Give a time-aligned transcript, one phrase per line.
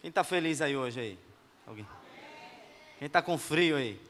[0.00, 1.18] Quem está feliz aí hoje aí?
[1.66, 1.86] Alguém?
[2.98, 4.00] Quem está com frio aí?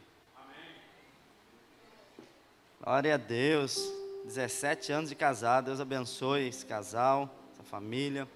[2.81, 3.92] Glória a Deus.
[4.24, 5.65] 17 anos de casado.
[5.67, 8.29] Deus abençoe esse casal, essa família.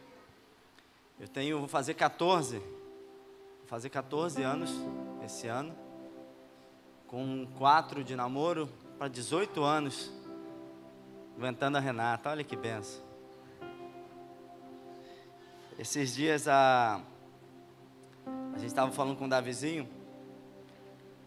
[1.21, 2.59] Eu tenho, vou fazer 14.
[2.59, 2.69] Vou
[3.67, 4.71] fazer 14 anos
[5.25, 5.77] esse ano.
[7.07, 8.69] Com 4 de namoro
[8.99, 10.13] para 18 anos.
[11.39, 12.31] Inventando a Renata.
[12.31, 13.01] Olha que benção.
[15.79, 17.01] Esses dias a
[18.55, 19.89] a gente estava falando com o Davizinho,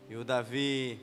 [0.10, 0.98] e o Davi,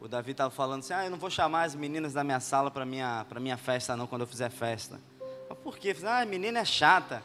[0.00, 2.70] o Davi estava falando assim, ah, eu não vou chamar as meninas da minha sala
[2.70, 5.00] para minha, para minha festa não, quando eu fizer festa.
[5.48, 5.94] Mas por quê?
[6.04, 7.20] Ah, a menina é chata.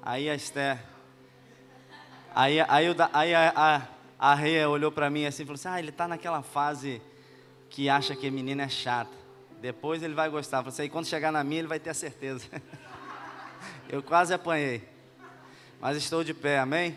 [0.00, 0.78] Aí a Esther,
[2.32, 5.68] aí, aí, o, aí a, a, a Rhea olhou para mim assim e falou assim,
[5.68, 7.02] ah, ele está naquela fase
[7.68, 9.16] que acha que a menina é chata.
[9.60, 10.60] Depois ele vai gostar.
[10.60, 12.46] Você assim, quando chegar na minha, ele vai ter a certeza.
[13.90, 14.88] eu quase apanhei.
[15.80, 16.96] Mas estou de pé, amém?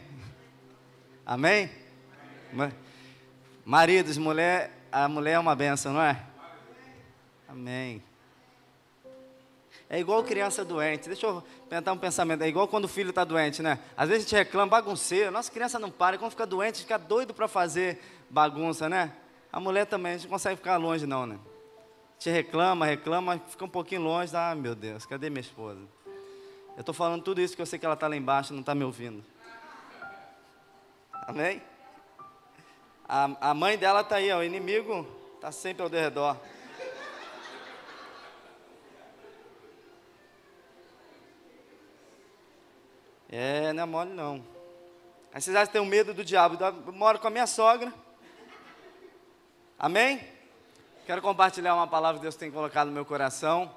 [1.29, 1.69] Amém?
[3.63, 6.23] Maridos, mulher, a mulher é uma benção, não é?
[7.47, 8.01] Amém.
[9.87, 11.07] É igual criança doente.
[11.07, 12.41] Deixa eu tentar um pensamento.
[12.41, 13.77] É igual quando o filho está doente, né?
[13.95, 15.29] Às vezes a gente reclama, bagunceiro.
[15.29, 16.17] Nossa criança não para.
[16.17, 19.13] Quando fica doente, fica doido para fazer bagunça, né?
[19.53, 21.37] A mulher também, a gente não consegue ficar longe, não, né?
[21.37, 24.35] A gente reclama, reclama, fica um pouquinho longe.
[24.35, 25.79] Ah, meu Deus, cadê minha esposa?
[26.75, 28.73] Eu estou falando tudo isso que eu sei que ela está lá embaixo não está
[28.73, 29.23] me ouvindo.
[31.29, 31.61] Amém?
[33.07, 36.35] A, a mãe dela está aí, ó, o inimigo está sempre ao redor.
[43.29, 44.43] É, não é mole não.
[45.31, 46.57] Aí vocês acham que tem medo do diabo.
[46.63, 47.93] Eu moro com a minha sogra.
[49.77, 50.27] Amém?
[51.05, 53.71] Quero compartilhar uma palavra que Deus tem colocado no meu coração.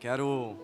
[0.00, 0.56] Quero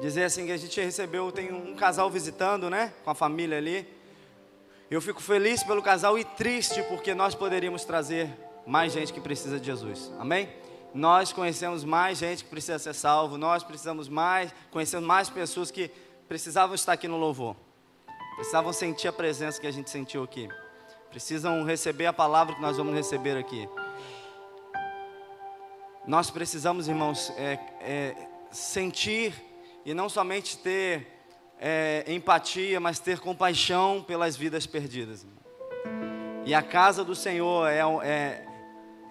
[0.00, 2.94] dizer assim que a gente recebeu, tem um casal visitando, né?
[3.04, 3.97] Com a família ali.
[4.90, 8.34] Eu fico feliz pelo casal e triste porque nós poderíamos trazer
[8.66, 10.10] mais gente que precisa de Jesus.
[10.18, 10.48] Amém?
[10.94, 15.90] Nós conhecemos mais gente que precisa ser salvo, nós precisamos mais, conhecemos mais pessoas que
[16.26, 17.54] precisavam estar aqui no louvor.
[18.36, 20.48] Precisavam sentir a presença que a gente sentiu aqui.
[21.10, 23.68] Precisam receber a palavra que nós vamos receber aqui.
[26.06, 29.34] Nós precisamos, irmãos, é, é, sentir
[29.84, 31.17] e não somente ter
[31.58, 35.26] é, empatia, mas ter compaixão pelas vidas perdidas.
[36.44, 38.46] E a casa do Senhor é, é,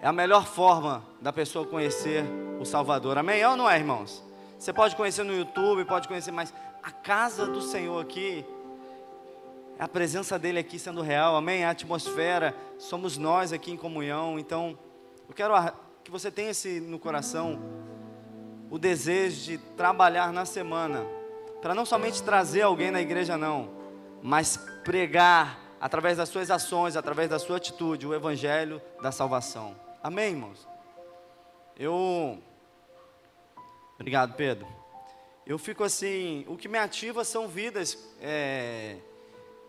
[0.00, 2.24] é a melhor forma da pessoa conhecer
[2.58, 3.18] o Salvador.
[3.18, 3.44] Amém?
[3.44, 4.24] Ou não é, irmãos?
[4.58, 8.44] Você pode conhecer no YouTube, pode conhecer, mas a casa do Senhor aqui,
[9.78, 11.64] a presença dele aqui sendo real, amém?
[11.64, 14.38] A atmosfera, somos nós aqui em comunhão.
[14.38, 14.76] Então,
[15.28, 15.54] eu quero
[16.02, 17.60] que você tenha esse no coração
[18.70, 21.17] o desejo de trabalhar na semana
[21.60, 23.70] para não somente trazer alguém na igreja, não,
[24.22, 29.76] mas pregar através das suas ações, através da sua atitude, o evangelho da salvação.
[30.02, 30.66] Amém, irmãos?
[31.78, 32.38] Eu.
[33.94, 34.66] Obrigado, Pedro.
[35.46, 38.96] Eu fico assim, o que me ativa são vidas é,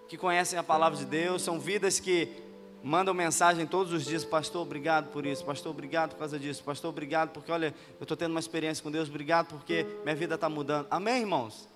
[0.08, 2.49] que conhecem a palavra de Deus, são vidas que
[2.84, 6.90] mandam mensagem todos os dias, pastor, obrigado por isso, pastor, obrigado por causa disso, pastor,
[6.90, 10.48] obrigado porque, olha, eu estou tendo uma experiência com Deus, obrigado porque minha vida está
[10.48, 10.88] mudando.
[10.90, 11.68] Amém, irmãos?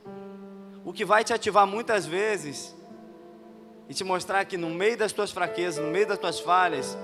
[0.86, 2.76] O que vai te ativar muitas vezes
[3.90, 6.98] e te mostrar que no meio das tuas fraquezas, no meio das tuas falhas,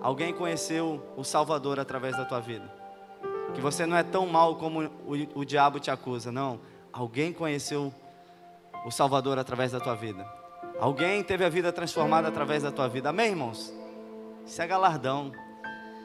[0.00, 2.72] alguém conheceu o Salvador através da tua vida.
[3.54, 6.60] Que você não é tão mal como o, o diabo te acusa, não.
[6.92, 7.92] Alguém conheceu
[8.84, 10.37] o Salvador através da tua vida.
[10.80, 13.08] Alguém teve a vida transformada através da tua vida.
[13.08, 13.74] Amém, irmãos?
[14.46, 15.32] Isso é galardão.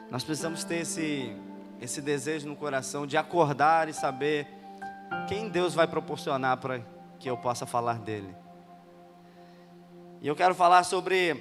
[0.10, 1.32] Nós precisamos ter esse,
[1.80, 4.48] esse desejo no coração de acordar e saber
[5.28, 6.82] quem Deus vai proporcionar para
[7.20, 8.36] que eu possa falar dele.
[10.20, 11.40] E eu quero falar sobre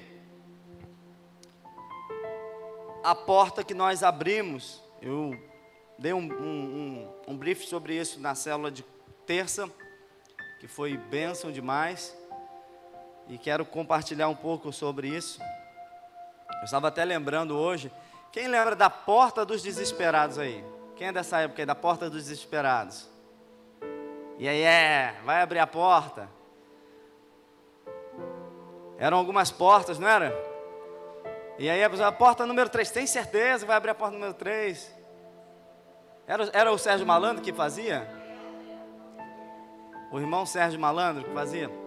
[3.03, 4.79] a porta que nós abrimos.
[5.01, 5.35] Eu
[5.97, 8.83] dei um, um, um, um brief sobre isso na célula de
[9.25, 9.67] terça,
[10.59, 12.15] que foi bênção demais
[13.27, 15.41] e quero compartilhar um pouco sobre isso.
[16.59, 17.91] Eu estava até lembrando hoje.
[18.31, 20.63] Quem lembra da porta dos desesperados aí?
[20.95, 23.09] Quem é dessa época aí, da porta dos desesperados?
[24.37, 26.29] E aí, é, vai abrir a porta.
[28.97, 30.33] Eram algumas portas, não era?
[31.59, 34.91] E aí a porta número 3, tem certeza vai abrir a porta número 3?
[36.25, 38.07] Era, era o Sérgio Malandro que fazia?
[40.11, 41.82] O irmão Sérgio Malandro que fazia?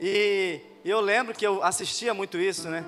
[0.00, 2.84] E eu lembro que eu assistia muito isso, né?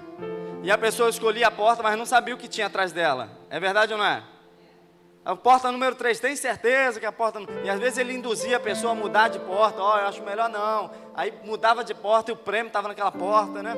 [0.63, 3.31] E a pessoa escolhia a porta, mas não sabia o que tinha atrás dela.
[3.51, 4.23] É verdade ou não é?
[5.25, 7.41] A porta número 3, tem certeza que a porta.
[7.65, 9.81] E às vezes ele induzia a pessoa a mudar de porta.
[9.81, 10.91] Ó, oh, eu acho melhor não.
[11.15, 13.75] Aí mudava de porta e o prêmio estava naquela porta, né?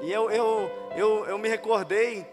[0.00, 2.26] E eu, eu, eu, eu me recordei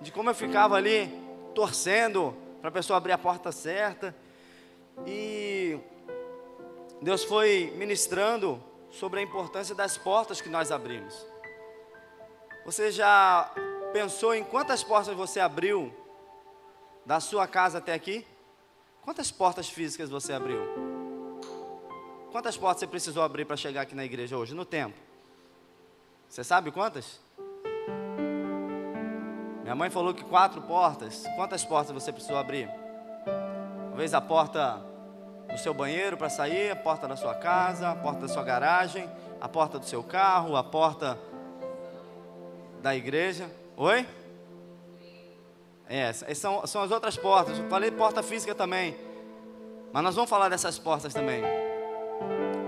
[0.00, 1.08] de como eu ficava ali
[1.54, 4.14] torcendo para a pessoa abrir a porta certa.
[5.06, 5.78] E
[7.00, 11.14] Deus foi ministrando sobre a importância das portas que nós abrimos.
[12.64, 13.50] Você já
[13.92, 15.92] pensou em quantas portas você abriu
[17.04, 18.26] da sua casa até aqui?
[19.02, 20.60] Quantas portas físicas você abriu?
[22.30, 24.96] Quantas portas você precisou abrir para chegar aqui na igreja hoje, no tempo?
[26.28, 27.18] Você sabe quantas?
[29.62, 31.24] Minha mãe falou que quatro portas.
[31.36, 32.70] Quantas portas você precisou abrir?
[33.88, 34.84] Talvez a porta
[35.48, 39.08] do seu banheiro para sair, a porta da sua casa, a porta da sua garagem,
[39.40, 41.18] a porta do seu carro, a porta
[42.82, 43.50] da igreja.
[43.76, 44.06] Oi?
[45.88, 47.58] É, são, são as outras portas.
[47.58, 48.96] Eu falei porta física também.
[49.92, 51.42] Mas nós vamos falar dessas portas também.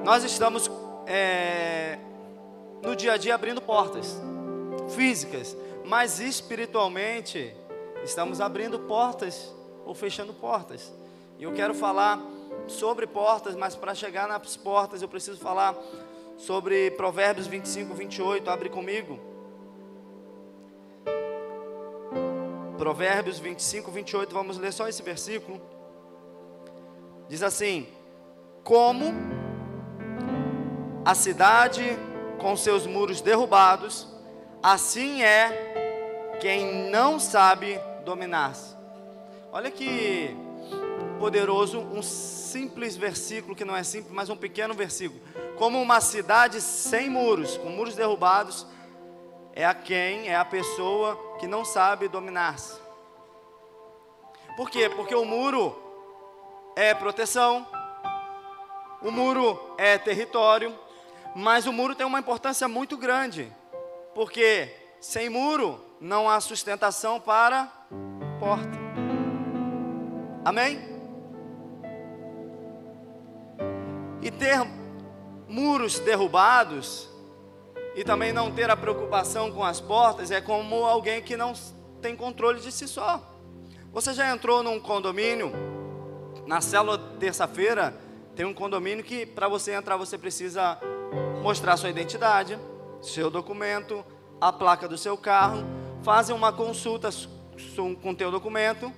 [0.04, 0.70] Nós estamos
[1.06, 1.98] é,
[2.82, 4.16] no dia a dia abrindo portas
[4.88, 7.54] físicas, mas espiritualmente
[8.02, 9.52] estamos abrindo portas
[9.84, 10.92] ou fechando portas.
[11.38, 12.18] E eu quero falar
[12.66, 15.76] sobre portas, mas para chegar nas portas eu preciso falar
[16.36, 18.50] sobre Provérbios 25, 28.
[18.50, 19.18] Abre comigo.
[22.78, 25.60] Provérbios 25, 28, vamos ler só esse versículo.
[27.28, 27.86] Diz assim:
[28.64, 29.12] Como
[31.04, 31.98] a cidade
[32.40, 34.08] com seus muros derrubados,
[34.62, 38.74] assim é quem não sabe dominar-se.
[39.52, 40.34] Olha que
[41.20, 45.20] poderoso, um simples versículo que não é simples, mas um pequeno versículo.
[45.58, 48.66] Como uma cidade sem muros, com muros derrubados,
[49.52, 52.80] é a quem, é a pessoa que não sabe dominar-se.
[54.56, 54.88] Por quê?
[54.88, 55.76] Porque o muro
[56.74, 57.66] é proteção,
[59.02, 60.76] o muro é território,
[61.36, 63.52] mas o muro tem uma importância muito grande,
[64.14, 67.70] porque sem muro não há sustentação para
[68.40, 68.78] porta.
[70.44, 70.89] Amém?
[74.22, 74.60] E ter
[75.48, 77.08] muros derrubados
[77.94, 81.52] e também não ter a preocupação com as portas é como alguém que não
[82.00, 83.22] tem controle de si só.
[83.92, 85.52] Você já entrou num condomínio?
[86.46, 87.94] Na célula terça-feira
[88.36, 90.78] tem um condomínio que para você entrar você precisa
[91.42, 92.58] mostrar sua identidade,
[93.02, 94.04] seu documento,
[94.40, 95.64] a placa do seu carro,
[96.02, 97.10] fazem uma consulta
[98.00, 98.92] com o teu documento.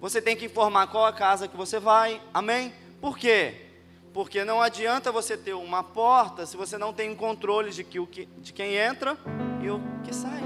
[0.00, 2.20] Você tem que informar qual a casa que você vai.
[2.32, 2.72] Amém?
[3.00, 3.69] Por quê?
[4.12, 8.26] Porque não adianta você ter uma porta se você não tem controle de, que, que,
[8.26, 9.16] de quem entra
[9.62, 10.40] e o que sai.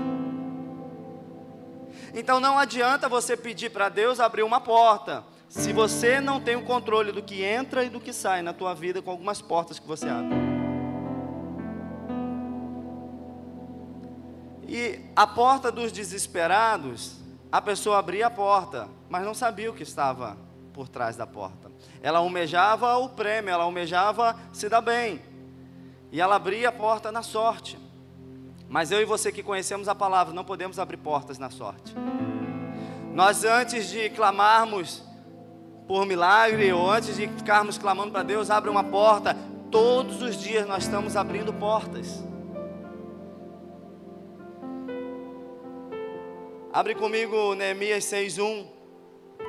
[2.13, 6.65] Então não adianta você pedir para Deus abrir uma porta se você não tem o
[6.65, 9.87] controle do que entra e do que sai na tua vida com algumas portas que
[9.87, 10.35] você abre.
[14.69, 17.17] E a porta dos desesperados,
[17.53, 20.44] a pessoa abria a porta, mas não sabia o que estava
[20.75, 21.71] por trás da porta.
[22.03, 25.23] Ela almejava o prêmio, ela almejava se dar bem.
[26.11, 27.79] E ela abria a porta na sorte.
[28.69, 31.95] Mas eu e você que conhecemos a palavra, não podemos abrir portas na sorte.
[33.15, 35.03] Nós, antes de clamarmos
[35.87, 39.37] por milagre, ou antes de ficarmos clamando para Deus, abre uma porta.
[39.71, 42.25] Todos os dias nós estamos abrindo portas.
[46.73, 48.74] Abre comigo Neemias 6,1.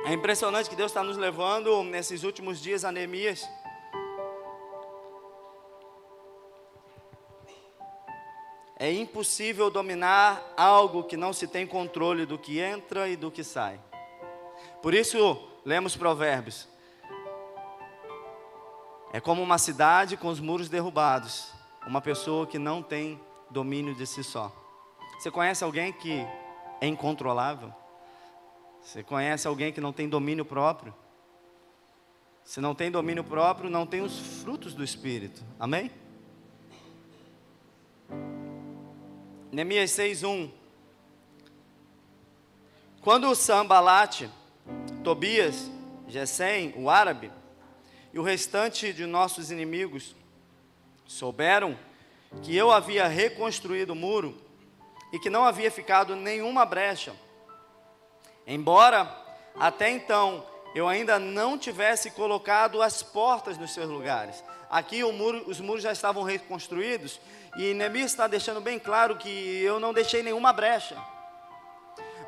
[0.04, 3.48] É impressionante que Deus está nos levando nesses últimos dias a Neemias.
[8.78, 13.42] É impossível dominar algo que não se tem controle do que entra e do que
[13.42, 13.80] sai.
[14.82, 16.68] Por isso, lemos Provérbios.
[19.12, 21.50] É como uma cidade com os muros derrubados,
[21.86, 24.52] uma pessoa que não tem domínio de si só.
[25.18, 26.26] Você conhece alguém que
[26.80, 27.72] é incontrolável?
[28.86, 30.94] Você conhece alguém que não tem domínio próprio?
[32.44, 35.42] Se não tem domínio próprio, não tem os frutos do Espírito.
[35.58, 35.90] Amém?
[39.50, 40.52] Neemias 6:1
[43.00, 44.30] Quando o Sambalate,
[45.02, 45.68] Tobias,
[46.06, 47.32] Gesem, o árabe,
[48.14, 50.14] e o restante de nossos inimigos
[51.08, 51.76] souberam
[52.40, 54.40] que eu havia reconstruído o muro
[55.12, 57.16] e que não havia ficado nenhuma brecha,
[58.46, 59.10] Embora
[59.58, 64.44] até então eu ainda não tivesse colocado as portas nos seus lugares.
[64.68, 67.20] Aqui muro, os muros já estavam reconstruídos
[67.56, 70.96] e Neemias está deixando bem claro que eu não deixei nenhuma brecha.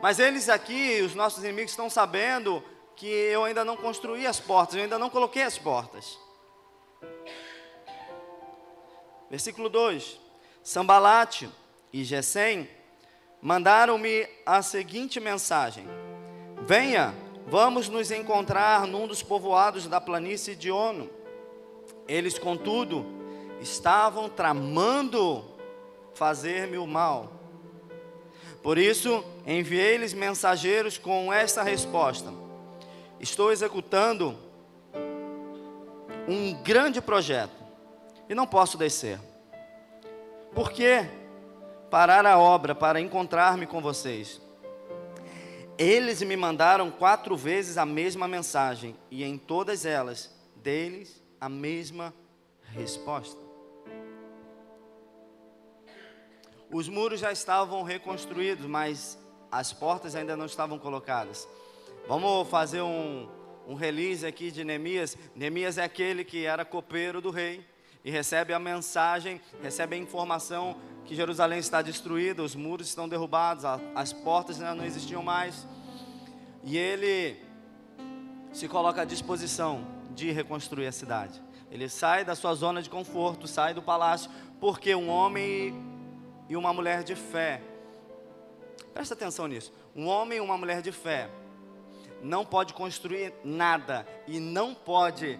[0.01, 2.65] Mas eles aqui, os nossos inimigos, estão sabendo
[2.97, 6.19] que eu ainda não construí as portas, eu ainda não coloquei as portas.
[9.29, 10.19] Versículo 2:
[10.63, 11.51] Sambalate
[11.93, 12.69] e Gesem
[13.43, 15.87] mandaram-me a seguinte mensagem:
[16.69, 17.15] Venha,
[17.47, 21.09] vamos nos encontrar num dos povoados da planície de Ono.
[22.07, 23.07] Eles, contudo,
[23.59, 25.43] estavam tramando
[26.13, 27.33] fazer-me o mal.
[28.63, 32.31] Por isso, enviei-lhes mensageiros com esta resposta:
[33.19, 34.37] Estou executando
[36.29, 37.65] um grande projeto
[38.29, 39.19] e não posso descer.
[40.55, 41.03] Por que
[41.91, 44.47] parar a obra para encontrar-me com vocês?
[45.79, 52.13] Eles me mandaram quatro vezes a mesma mensagem, e em todas elas, deles a mesma
[52.75, 53.41] resposta.
[56.69, 59.17] Os muros já estavam reconstruídos, mas
[59.53, 61.49] as portas ainda não estavam colocadas.
[62.09, 63.29] Vamos fazer um,
[63.69, 65.17] um release aqui de Neemias.
[65.35, 67.65] Neemias é aquele que era copeiro do rei
[68.05, 73.65] e recebe a mensagem, recebe a informação que Jerusalém está destruída, os muros estão derrubados,
[73.95, 75.67] as portas não existiam mais.
[76.63, 77.41] E ele
[78.53, 81.43] se coloca à disposição de reconstruir a cidade.
[81.71, 85.75] Ele sai da sua zona de conforto, sai do palácio, porque um homem
[86.49, 87.63] e uma mulher de fé,
[88.93, 91.31] presta atenção nisso, um homem e uma mulher de fé
[92.23, 95.39] não pode construir nada e não pode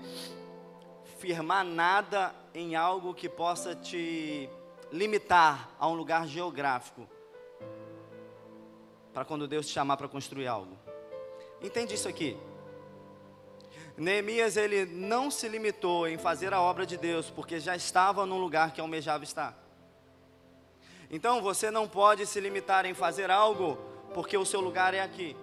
[1.19, 4.51] firmar nada em algo que possa te
[4.91, 7.09] limitar a um lugar geográfico.
[9.15, 10.77] Para quando Deus te chamar para construir algo.
[11.63, 12.37] Entende isso aqui?
[13.97, 18.39] Neemias ele não se limitou em fazer a obra de Deus, porque já estava num
[18.39, 19.57] lugar que almejava estar.
[21.09, 23.79] Então você não pode se limitar em fazer algo,
[24.13, 25.37] porque o seu lugar é aqui.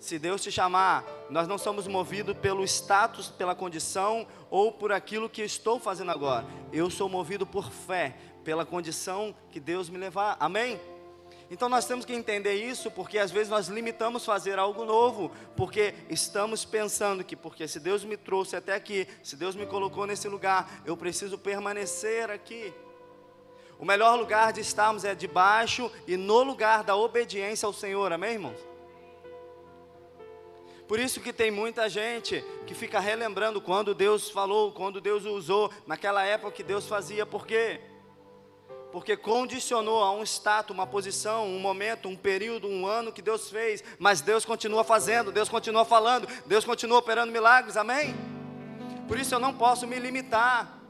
[0.00, 5.28] Se Deus te chamar, nós não somos movidos pelo status, pela condição ou por aquilo
[5.28, 6.46] que estou fazendo agora.
[6.72, 10.36] Eu sou movido por fé, pela condição que Deus me levar.
[10.38, 10.78] Amém?
[11.50, 15.94] Então nós temos que entender isso, porque às vezes nós limitamos fazer algo novo, porque
[16.08, 20.28] estamos pensando que porque se Deus me trouxe até aqui, se Deus me colocou nesse
[20.28, 22.72] lugar, eu preciso permanecer aqui.
[23.78, 28.34] O melhor lugar de estarmos é debaixo e no lugar da obediência ao Senhor, amém,
[28.34, 28.73] irmãos?
[30.86, 35.70] Por isso que tem muita gente que fica relembrando quando Deus falou, quando Deus usou,
[35.86, 37.80] naquela época que Deus fazia, por quê?
[38.92, 43.50] Porque condicionou a um status, uma posição, um momento, um período, um ano que Deus
[43.50, 48.14] fez, mas Deus continua fazendo, Deus continua falando, Deus continua operando milagres, amém?
[49.08, 50.83] Por isso eu não posso me limitar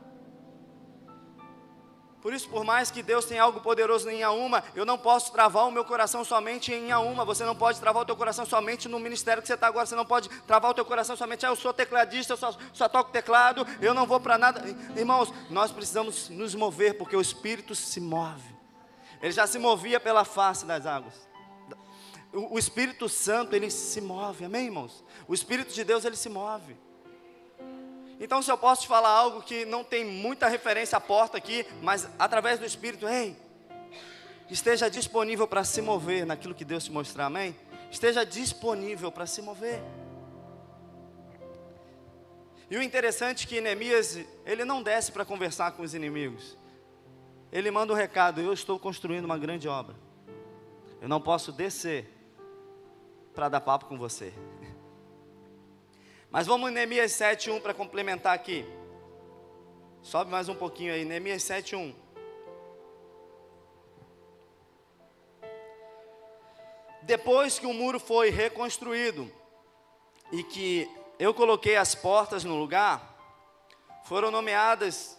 [2.25, 5.69] por isso, por mais que Deus tenha algo poderoso em Auma, eu não posso travar
[5.69, 7.23] o meu coração somente em Auma.
[7.23, 9.85] Você não pode travar o teu coração somente no ministério que você está agora.
[9.85, 12.88] Você não pode travar o teu coração somente, ah, eu sou tecladista, eu só, só
[12.88, 14.62] toco teclado, eu não vou para nada.
[14.97, 18.57] Irmãos, nós precisamos nos mover, porque o Espírito se move.
[19.21, 21.28] Ele já se movia pela face das águas.
[22.33, 25.04] O, o Espírito Santo, ele se move, amém, irmãos?
[25.28, 26.75] O Espírito de Deus, ele se move.
[28.21, 31.66] Então, se eu posso te falar algo que não tem muita referência à porta aqui,
[31.83, 33.37] mas através do Espírito, ei,
[34.49, 37.56] esteja disponível para se mover naquilo que Deus te mostrar, amém?
[37.90, 39.83] Esteja disponível para se mover.
[42.71, 46.56] E o interessante é que Neemias, ele não desce para conversar com os inimigos.
[47.52, 49.94] Ele manda um recado: Eu estou construindo uma grande obra.
[51.00, 52.11] Eu não posso descer
[53.35, 54.33] para dar papo com você.
[56.35, 58.67] Mas vamos em Neemias 7.1 para complementar aqui.
[60.03, 61.95] Sobe mais um pouquinho aí, Neemias 7.1.
[67.03, 69.33] Depois que o muro foi reconstruído
[70.33, 73.17] e que eu coloquei as portas no lugar,
[74.03, 75.17] foram nomeadas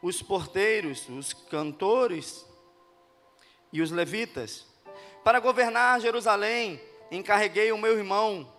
[0.00, 2.46] os porteiros, os cantores
[3.70, 4.66] e os levitas.
[5.22, 6.80] Para governar Jerusalém,
[7.10, 8.50] encarreguei o meu irmão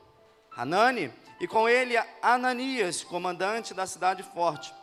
[0.55, 4.73] Hanani e com ele Ananias, comandante da cidade forte.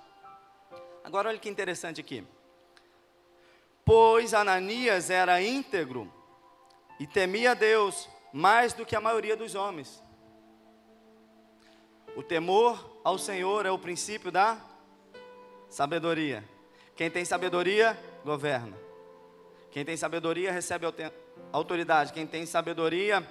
[1.02, 2.26] Agora olha que interessante aqui.
[3.85, 6.12] Pois Ananias era íntegro
[6.99, 10.02] e temia Deus mais do que a maioria dos homens.
[12.14, 14.59] O temor ao Senhor é o princípio da
[15.69, 16.45] sabedoria.
[16.95, 18.76] Quem tem sabedoria, governa.
[19.71, 20.85] Quem tem sabedoria, recebe
[21.52, 22.12] autoridade.
[22.12, 23.26] Quem tem sabedoria,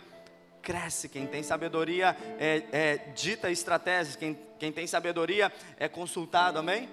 [0.62, 1.10] cresce.
[1.10, 4.16] Quem tem sabedoria é, é dita estratégias.
[4.16, 6.90] Quem, quem tem sabedoria é consultado, amém?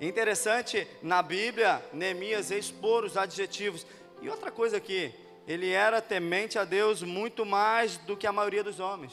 [0.00, 3.86] Interessante, na Bíblia, Neemias expor os adjetivos.
[4.22, 5.12] E outra coisa aqui,
[5.46, 9.12] ele era temente a Deus muito mais do que a maioria dos homens.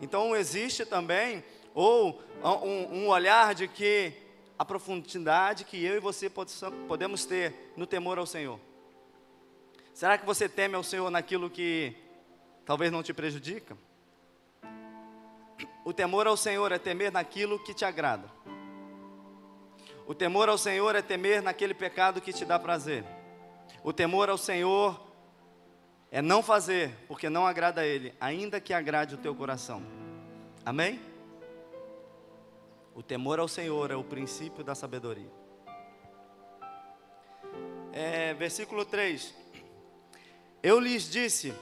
[0.00, 4.12] Então existe também, ou um, um olhar de que
[4.58, 6.30] a profundidade que eu e você
[6.88, 8.58] podemos ter no temor ao Senhor.
[9.92, 11.94] Será que você teme ao Senhor naquilo que
[12.64, 13.76] talvez não te prejudica?
[15.84, 18.28] O temor ao Senhor é temer naquilo que te agrada.
[20.06, 23.04] O temor ao Senhor é temer naquele pecado que te dá prazer.
[23.84, 25.00] O temor ao Senhor
[26.10, 29.82] é não fazer, porque não agrada a Ele, ainda que agrade o teu coração.
[30.64, 31.00] Amém?
[32.94, 35.30] O temor ao Senhor é o princípio da sabedoria.
[37.92, 39.41] É, versículo 3:
[40.62, 41.52] Eu lhes disse: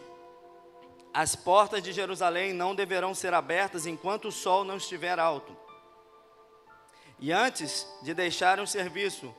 [1.13, 5.57] as portas de Jerusalém não deverão ser abertas enquanto o sol não estiver alto.
[7.19, 9.35] E antes de deixarem o serviço,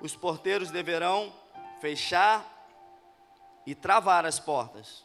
[0.00, 1.32] os porteiros deverão
[1.80, 2.44] fechar
[3.66, 5.04] e travar as portas.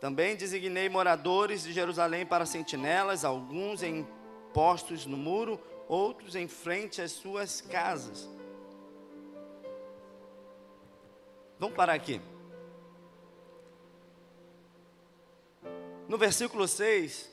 [0.00, 4.06] Também designei moradores de Jerusalém para sentinelas, alguns em
[4.54, 8.28] postos no muro, outros em frente às suas casas.
[11.58, 12.20] Vamos parar aqui.
[16.08, 17.30] No versículo 6,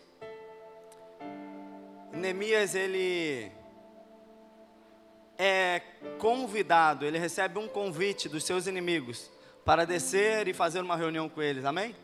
[2.12, 3.50] Neemias ele
[5.38, 5.82] é
[6.20, 9.32] convidado, ele recebe um convite dos seus inimigos
[9.64, 11.96] para descer e fazer uma reunião com eles, amém?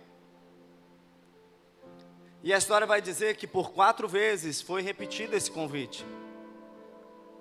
[2.42, 6.06] E a história vai dizer que por quatro vezes foi repetido esse convite.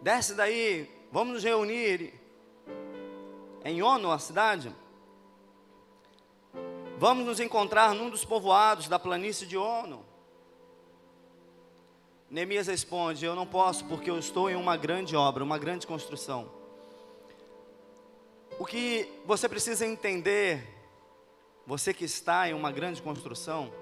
[0.03, 2.15] Desce daí, vamos nos reunir
[3.65, 4.75] em Ono, a cidade.
[7.01, 10.05] Vamos nos encontrar num dos povoados da planície de Ono.
[12.29, 16.53] Neemias responde: Eu não posso, porque eu estou em uma grande obra, uma grande construção.
[18.59, 20.63] O que você precisa entender,
[21.67, 23.73] você que está em uma grande construção,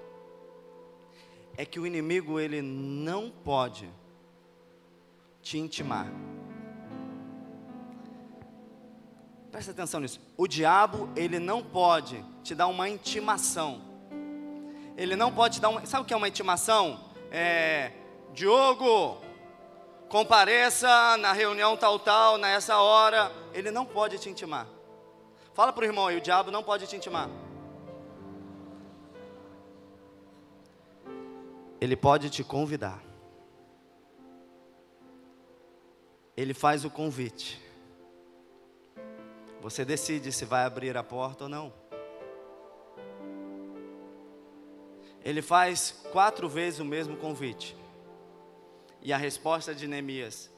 [1.57, 3.91] é que o inimigo ele não pode
[5.41, 6.07] te intimar.
[9.51, 10.21] Presta atenção nisso.
[10.37, 13.79] O diabo, ele não pode te dar uma intimação.
[14.97, 15.85] Ele não pode te dar uma.
[15.85, 16.99] Sabe o que é uma intimação?
[17.31, 17.91] É.
[18.33, 19.17] Diogo,
[20.07, 23.31] compareça na reunião tal, tal, nessa hora.
[23.53, 24.67] Ele não pode te intimar.
[25.53, 27.29] Fala para o irmão aí, o diabo não pode te intimar.
[31.79, 32.99] Ele pode te convidar.
[36.35, 37.61] Ele faz o convite.
[39.61, 41.88] Você decide se vai abrir a porta ou não.
[45.29, 47.77] Ele faz quatro vezes o mesmo convite.
[48.99, 50.49] E a resposta de Neemias: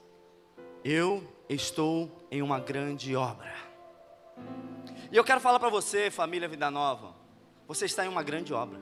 [0.81, 3.53] Eu estou em uma grande obra.
[5.11, 7.13] E eu quero falar para você, família Vida Nova,
[7.67, 8.79] você está em uma grande obra.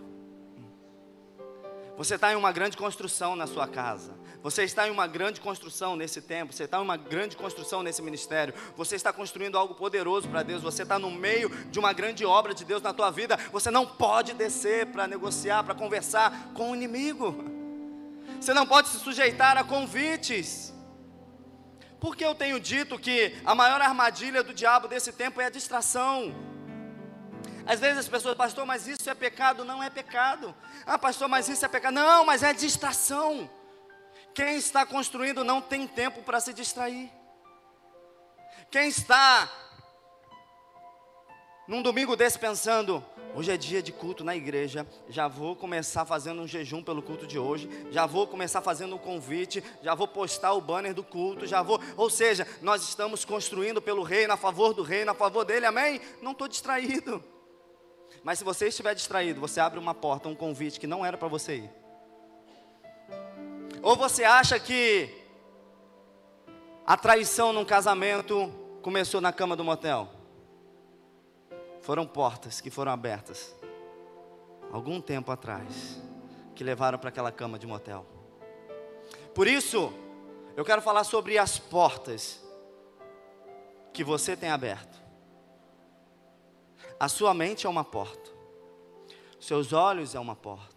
[1.99, 4.13] Você está em uma grande construção na sua casa.
[4.41, 6.53] Você está em uma grande construção nesse tempo.
[6.53, 8.53] Você está em uma grande construção nesse ministério.
[8.77, 10.63] Você está construindo algo poderoso para Deus.
[10.63, 13.35] Você está no meio de uma grande obra de Deus na tua vida.
[13.51, 17.35] Você não pode descer para negociar, para conversar com o inimigo.
[18.39, 20.73] Você não pode se sujeitar a convites.
[21.99, 26.33] Porque eu tenho dito que a maior armadilha do diabo desse tempo é a distração.
[27.69, 29.63] Às vezes as pessoas, pastor, mas isso é pecado?
[29.63, 30.55] Não é pecado.
[30.87, 31.93] Ah, pastor, mas isso é pecado?
[31.93, 33.47] Não, mas é distração.
[34.33, 37.11] Quem está construindo não tem tempo para se distrair.
[38.71, 39.47] Quem está
[41.67, 43.05] num domingo desse pensando,
[43.35, 47.27] hoje é dia de culto na igreja, já vou começar fazendo um jejum pelo culto
[47.27, 51.45] de hoje, já vou começar fazendo um convite, já vou postar o banner do culto,
[51.45, 55.45] já vou, ou seja, nós estamos construindo pelo reino, a favor do reino, a favor
[55.45, 56.01] dele, amém?
[56.19, 57.23] Não estou distraído.
[58.23, 61.27] Mas se você estiver distraído, você abre uma porta, um convite que não era para
[61.27, 61.71] você ir.
[63.81, 65.09] Ou você acha que
[66.85, 68.51] a traição num casamento
[68.81, 70.09] começou na cama do motel?
[71.81, 73.55] Foram portas que foram abertas
[74.71, 75.99] algum tempo atrás
[76.55, 78.05] que levaram para aquela cama de motel.
[79.33, 79.93] Por isso,
[80.57, 82.43] eu quero falar sobre as portas
[83.93, 84.98] que você tem aberto.
[86.99, 88.29] A sua mente é uma porta.
[89.39, 90.75] Seus olhos é uma porta.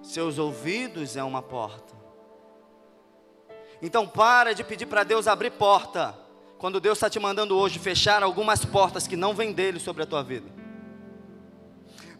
[0.00, 1.92] Seus ouvidos é uma porta.
[3.80, 6.16] Então para de pedir para Deus abrir porta.
[6.58, 10.06] Quando Deus está te mandando hoje fechar algumas portas que não vêm dele sobre a
[10.06, 10.48] tua vida.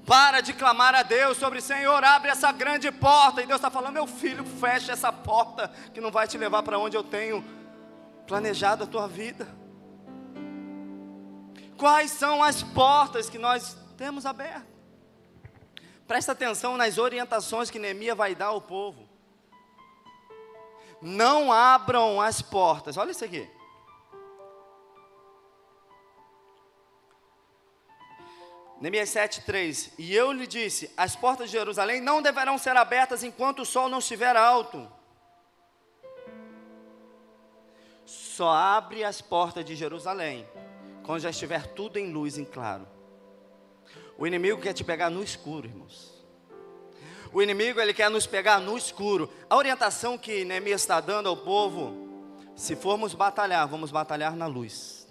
[0.05, 3.41] Para de clamar a Deus sobre Senhor, abre essa grande porta.
[3.41, 6.77] E Deus está falando, meu filho, fecha essa porta que não vai te levar para
[6.77, 7.45] onde eu tenho
[8.27, 9.62] planejado a tua vida.
[11.77, 14.73] Quais são as portas que nós temos abertas?
[16.07, 19.09] Presta atenção nas orientações que Neemias vai dar ao povo.
[21.01, 22.97] Não abram as portas.
[22.97, 23.49] Olha isso aqui.
[28.81, 33.61] Neemias 7,3: E eu lhe disse: As portas de Jerusalém não deverão ser abertas enquanto
[33.61, 34.91] o sol não estiver alto.
[38.05, 40.47] Só abre as portas de Jerusalém
[41.05, 42.87] quando já estiver tudo em luz, em claro.
[44.17, 46.13] O inimigo quer te pegar no escuro, irmãos.
[47.33, 49.33] O inimigo ele quer nos pegar no escuro.
[49.49, 52.13] A orientação que Neemias está dando ao povo,
[52.55, 55.09] se formos batalhar, vamos batalhar na luz.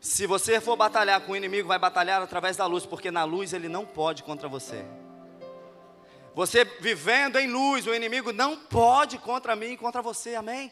[0.00, 3.52] Se você for batalhar com o inimigo, vai batalhar através da luz, porque na luz
[3.52, 4.84] ele não pode contra você.
[6.34, 10.70] Você vivendo em luz, o inimigo não pode contra mim e contra você, amém?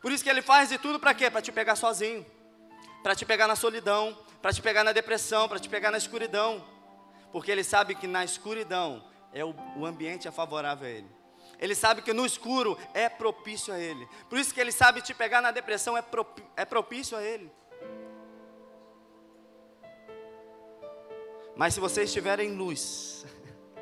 [0.00, 1.30] Por isso que ele faz de tudo para quê?
[1.30, 2.26] Para te pegar sozinho,
[3.06, 6.66] para te pegar na solidão, para te pegar na depressão, para te pegar na escuridão,
[7.30, 11.08] porque ele sabe que na escuridão é o, o ambiente é favorável a ele.
[11.60, 14.08] Ele sabe que no escuro é propício a ele.
[14.28, 16.02] Por isso que ele sabe te pegar na depressão é,
[16.56, 17.48] é propício a ele.
[21.54, 23.24] Mas se você estiver em luz,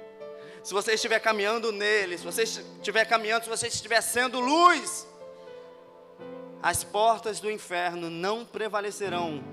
[0.63, 5.07] se você estiver caminhando nele, se você estiver caminhando, se você estiver sendo luz,
[6.65, 9.45] as portas do inferno não prevalecerão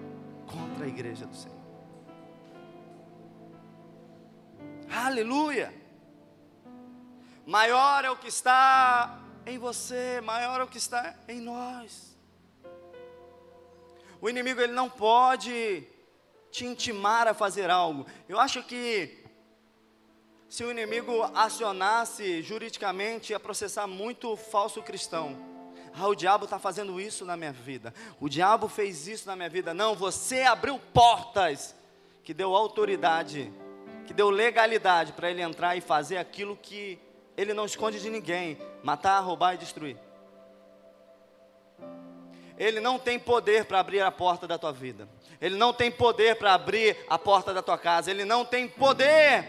[0.48, 1.60] contra a igreja do Senhor.
[4.90, 5.74] Aleluia!
[7.46, 12.18] Maior é o que está em você, maior é o que está em nós.
[14.22, 15.86] O inimigo ele não pode
[16.50, 18.06] te intimar a fazer algo.
[18.30, 19.22] Eu acho que
[20.48, 25.51] se o inimigo acionasse juridicamente, ia processar muito falso cristão.
[25.94, 27.94] Ah, o diabo está fazendo isso na minha vida.
[28.20, 29.74] O diabo fez isso na minha vida.
[29.74, 31.76] Não, você abriu portas
[32.24, 33.52] que deu autoridade,
[34.06, 37.00] que deu legalidade para ele entrar e fazer aquilo que
[37.36, 39.98] ele não esconde de ninguém: matar, roubar e destruir.
[42.58, 45.10] Ele não tem poder para abrir a porta da tua vida.
[45.42, 48.12] Ele não tem poder para abrir a porta da tua casa.
[48.12, 49.48] Ele não tem poder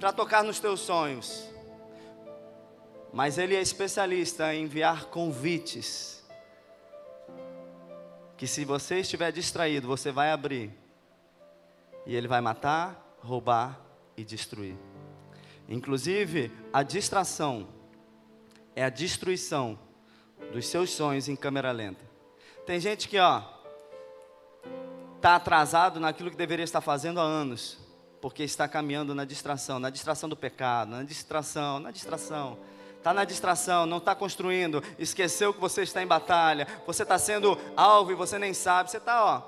[0.00, 1.49] para tocar nos teus sonhos.
[3.12, 6.24] Mas ele é especialista em enviar convites.
[8.36, 10.70] Que se você estiver distraído, você vai abrir.
[12.06, 13.78] E ele vai matar, roubar
[14.16, 14.76] e destruir.
[15.68, 17.68] Inclusive, a distração
[18.74, 19.78] é a destruição
[20.52, 22.04] dos seus sonhos em câmera lenta.
[22.66, 23.42] Tem gente que, ó,
[25.16, 27.78] está atrasado naquilo que deveria estar fazendo há anos,
[28.20, 32.58] porque está caminhando na distração, na distração do pecado, na distração, na distração.
[33.00, 37.58] Está na distração, não está construindo, esqueceu que você está em batalha, você está sendo
[37.74, 39.40] alvo e você nem sabe, você está, ó,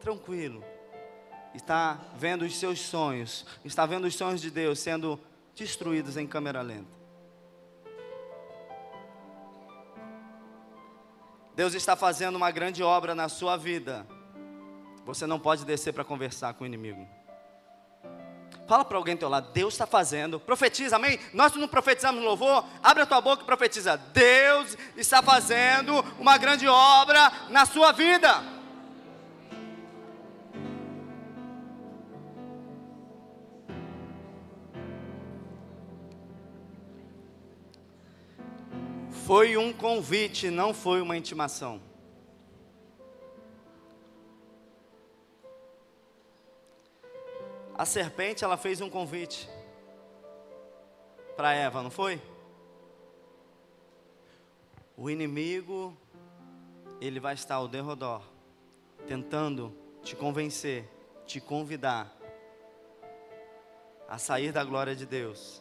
[0.00, 0.64] tranquilo.
[1.54, 5.20] Está vendo os seus sonhos, está vendo os sonhos de Deus sendo
[5.54, 6.88] destruídos em câmera lenta.
[11.54, 14.06] Deus está fazendo uma grande obra na sua vida.
[15.04, 17.06] Você não pode descer para conversar com o inimigo.
[18.66, 20.40] Fala para alguém do teu lado, Deus está fazendo.
[20.40, 21.18] Profetiza, amém?
[21.34, 22.64] Nós não profetizamos louvor?
[22.82, 23.96] Abre a tua boca e profetiza.
[23.96, 28.42] Deus está fazendo uma grande obra na sua vida.
[39.26, 41.80] Foi um convite, não foi uma intimação.
[47.76, 49.48] A serpente ela fez um convite
[51.36, 52.22] para Eva, não foi?
[54.96, 55.96] O inimigo
[57.00, 58.22] ele vai estar ao derredor,
[59.06, 60.88] tentando te convencer,
[61.26, 62.16] te convidar
[64.08, 65.60] a sair da glória de Deus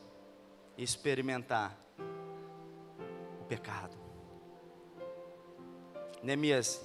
[0.77, 1.75] e experimentar
[3.41, 3.97] o pecado.
[6.21, 6.81] Neemias,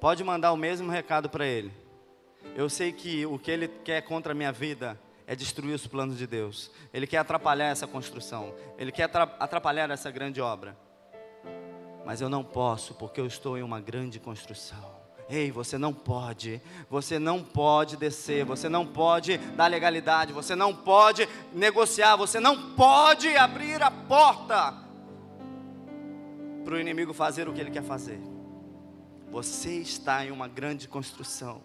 [0.00, 1.87] pode mandar o mesmo recado para ele.
[2.56, 6.16] Eu sei que o que ele quer contra a minha vida é destruir os planos
[6.16, 6.70] de Deus.
[6.92, 8.54] Ele quer atrapalhar essa construção.
[8.78, 10.76] Ele quer atrapalhar essa grande obra.
[12.04, 14.98] Mas eu não posso, porque eu estou em uma grande construção.
[15.28, 20.74] Ei, você não pode, você não pode descer, você não pode dar legalidade, você não
[20.74, 24.74] pode negociar, você não pode abrir a porta
[26.64, 28.18] para o inimigo fazer o que ele quer fazer.
[29.30, 31.62] Você está em uma grande construção.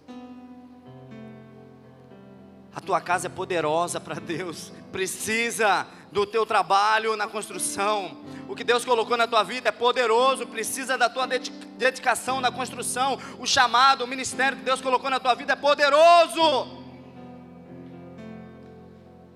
[2.75, 4.71] A tua casa é poderosa para Deus.
[4.91, 8.17] Precisa do teu trabalho na construção.
[8.47, 13.19] O que Deus colocou na tua vida é poderoso, precisa da tua dedicação na construção.
[13.39, 16.83] O chamado, o ministério que Deus colocou na tua vida é poderoso.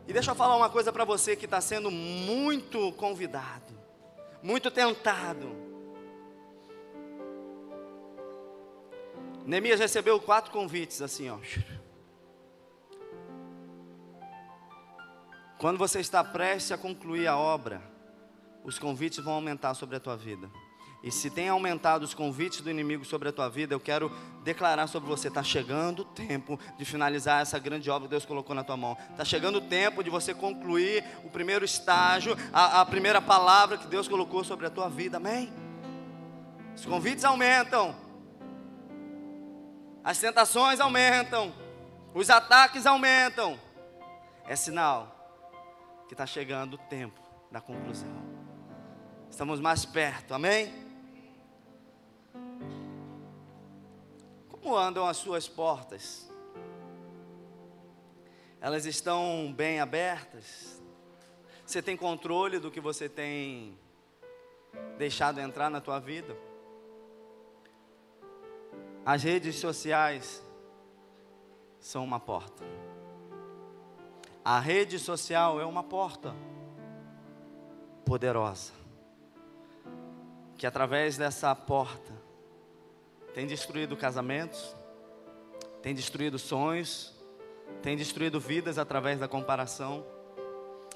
[0.07, 3.73] E deixa eu falar uma coisa para você que está sendo muito convidado,
[4.41, 5.67] muito tentado.
[9.45, 11.37] Neemias recebeu quatro convites assim, ó.
[15.57, 17.81] Quando você está prestes a concluir a obra,
[18.63, 20.49] os convites vão aumentar sobre a tua vida.
[21.03, 24.11] E se tem aumentado os convites do inimigo sobre a tua vida, eu quero
[24.43, 28.55] declarar sobre você: está chegando o tempo de finalizar essa grande obra que Deus colocou
[28.55, 28.95] na tua mão.
[29.09, 33.87] Está chegando o tempo de você concluir o primeiro estágio, a, a primeira palavra que
[33.87, 35.17] Deus colocou sobre a tua vida.
[35.17, 35.51] Amém?
[36.75, 37.95] Os convites aumentam,
[40.03, 41.51] as tentações aumentam,
[42.13, 43.59] os ataques aumentam.
[44.47, 45.16] É sinal
[46.07, 47.19] que está chegando o tempo
[47.51, 48.09] da conclusão.
[49.29, 50.73] Estamos mais perto, amém?
[54.49, 56.29] Como andam as suas portas?
[58.59, 60.81] Elas estão bem abertas?
[61.65, 63.77] Você tem controle do que você tem
[64.97, 66.35] deixado entrar na tua vida?
[69.05, 70.43] As redes sociais
[71.79, 72.63] são uma porta.
[74.49, 76.33] A rede social é uma porta
[78.05, 78.71] poderosa.
[80.55, 82.13] Que através dessa porta
[83.33, 84.73] tem destruído casamentos,
[85.81, 87.13] tem destruído sonhos,
[87.81, 90.05] tem destruído vidas através da comparação.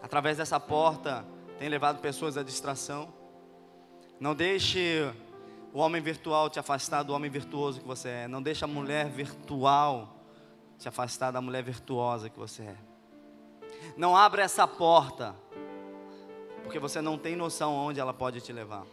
[0.01, 1.25] Através dessa porta,
[1.59, 3.13] tem levado pessoas à distração.
[4.17, 5.13] Não deixe
[5.73, 8.27] o homem virtual te afastar do homem virtuoso que você é.
[8.29, 10.15] Não deixe a mulher virtual
[10.79, 12.90] te afastar da mulher virtuosa que você é.
[13.97, 15.35] Não abra essa porta,
[16.63, 18.85] porque você não tem noção onde ela pode te levar.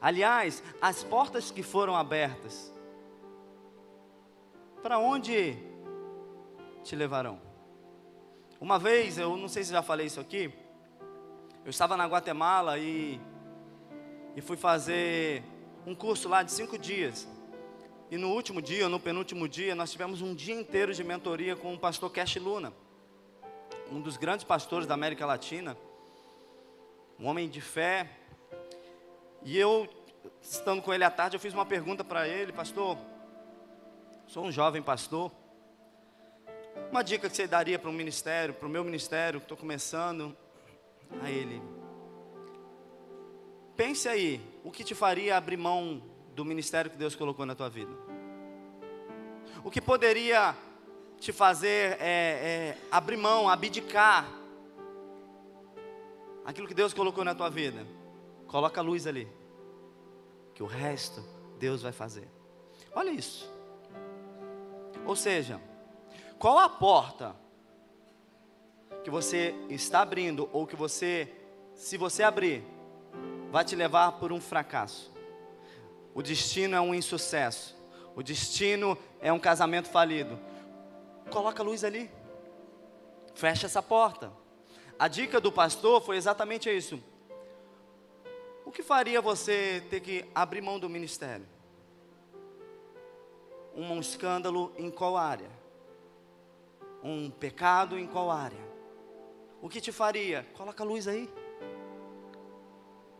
[0.00, 2.72] Aliás, as portas que foram abertas
[4.82, 5.56] para onde
[6.82, 7.40] te levarão?
[8.60, 10.52] Uma vez, eu não sei se já falei isso aqui,
[11.64, 13.20] eu estava na Guatemala e,
[14.36, 15.42] e fui fazer
[15.86, 17.28] um curso lá de cinco dias.
[18.10, 21.72] E no último dia, no penúltimo dia, nós tivemos um dia inteiro de mentoria com
[21.72, 22.72] o pastor Cash Luna,
[23.92, 25.76] um dos grandes pastores da América Latina,
[27.18, 28.10] um homem de fé.
[29.42, 29.88] E eu,
[30.40, 32.96] estando com ele à tarde, eu fiz uma pergunta para ele, pastor,
[34.32, 35.30] Sou um jovem pastor.
[36.90, 40.34] Uma dica que você daria para o ministério, para o meu ministério, que estou começando,
[41.20, 41.60] a ele.
[43.76, 46.02] Pense aí, o que te faria abrir mão
[46.34, 47.92] do ministério que Deus colocou na tua vida?
[49.62, 50.56] O que poderia
[51.22, 54.28] te fazer é, é, abrir mão, abdicar
[56.44, 57.86] aquilo que Deus colocou na tua vida?
[58.48, 59.28] Coloca a luz ali,
[60.52, 61.24] que o resto
[61.60, 62.28] Deus vai fazer.
[62.92, 63.48] Olha isso.
[65.06, 65.60] Ou seja,
[66.40, 67.36] qual a porta
[69.04, 71.32] que você está abrindo ou que você,
[71.72, 72.64] se você abrir,
[73.52, 75.12] vai te levar por um fracasso?
[76.12, 77.76] O destino é um insucesso.
[78.16, 80.36] O destino é um casamento falido.
[81.30, 82.10] Coloca a luz ali.
[83.34, 84.32] Fecha essa porta.
[84.98, 87.02] A dica do pastor foi exatamente isso.
[88.64, 91.46] O que faria você ter que abrir mão do ministério?
[93.74, 95.50] um escândalo em qual área?
[97.02, 98.72] Um pecado em qual área?
[99.60, 100.46] O que te faria?
[100.54, 101.28] Coloca a luz aí.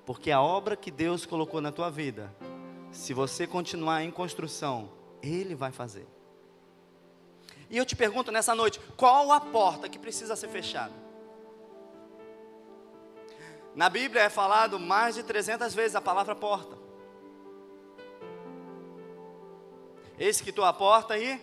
[0.05, 2.35] Porque a obra que Deus colocou na tua vida,
[2.91, 4.91] se você continuar em construção,
[5.23, 6.07] Ele vai fazer.
[7.73, 10.93] E eu te pergunto nessa noite: qual a porta que precisa ser fechada?
[13.75, 16.77] Na Bíblia é falado mais de 300 vezes a palavra porta.
[20.19, 21.41] Eis que estou à porta aí.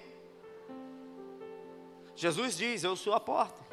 [2.16, 3.66] Jesus diz: Eu sou a porta.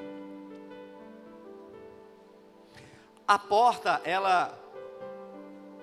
[3.29, 4.59] A porta, ela,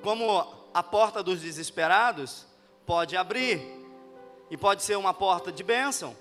[0.02, 2.48] como a porta dos desesperados,
[2.84, 3.62] pode abrir,
[4.50, 6.16] e pode ser uma porta de bênção,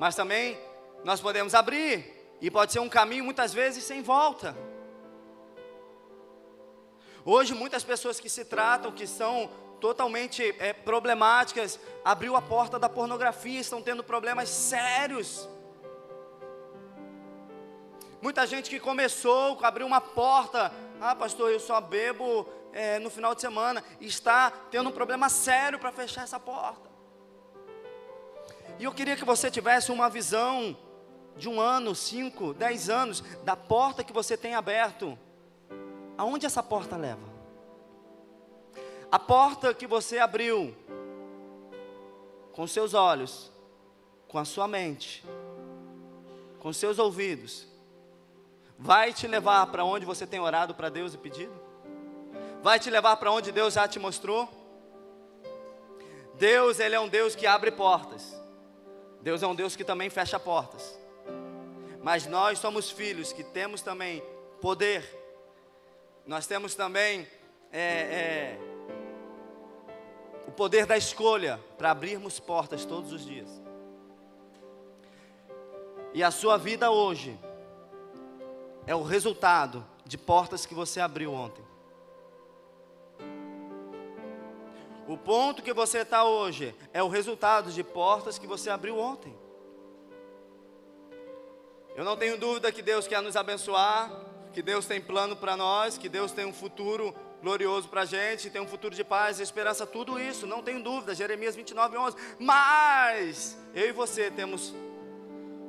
[0.00, 0.58] mas também
[1.04, 4.56] nós podemos abrir, e pode ser um caminho muitas vezes sem volta.
[7.22, 12.88] Hoje, muitas pessoas que se tratam, que são totalmente é, problemáticas, abriu a porta da
[12.88, 15.46] pornografia, estão tendo problemas sérios.
[18.22, 23.34] Muita gente que começou, abriu uma porta, ah pastor, eu só bebo é, no final
[23.34, 26.89] de semana, está tendo um problema sério para fechar essa porta.
[28.80, 30.74] E eu queria que você tivesse uma visão
[31.36, 35.18] de um ano, cinco, dez anos, da porta que você tem aberto.
[36.16, 37.28] Aonde essa porta leva?
[39.12, 40.74] A porta que você abriu
[42.54, 43.52] com seus olhos,
[44.26, 45.22] com a sua mente,
[46.58, 47.66] com seus ouvidos,
[48.78, 51.52] vai te levar para onde você tem orado para Deus e pedido?
[52.62, 54.48] Vai te levar para onde Deus já te mostrou?
[56.38, 58.39] Deus, ele é um Deus que abre portas.
[59.22, 60.98] Deus é um Deus que também fecha portas.
[62.02, 64.22] Mas nós somos filhos que temos também
[64.60, 65.04] poder.
[66.26, 67.26] Nós temos também
[67.72, 68.58] é, é,
[70.46, 73.48] o poder da escolha para abrirmos portas todos os dias.
[76.14, 77.38] E a sua vida hoje
[78.86, 81.69] é o resultado de portas que você abriu ontem.
[85.10, 89.36] O ponto que você está hoje é o resultado de portas que você abriu ontem.
[91.96, 94.08] Eu não tenho dúvida que Deus quer nos abençoar,
[94.52, 98.50] que Deus tem plano para nós, que Deus tem um futuro glorioso para a gente,
[98.50, 102.16] tem um futuro de paz e esperança, tudo isso, não tenho dúvida, Jeremias 29, 11.
[102.38, 104.72] Mas eu e você temos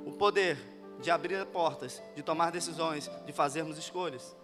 [0.06, 0.60] o poder
[1.00, 4.36] de abrir portas, de tomar decisões, de fazermos escolhas.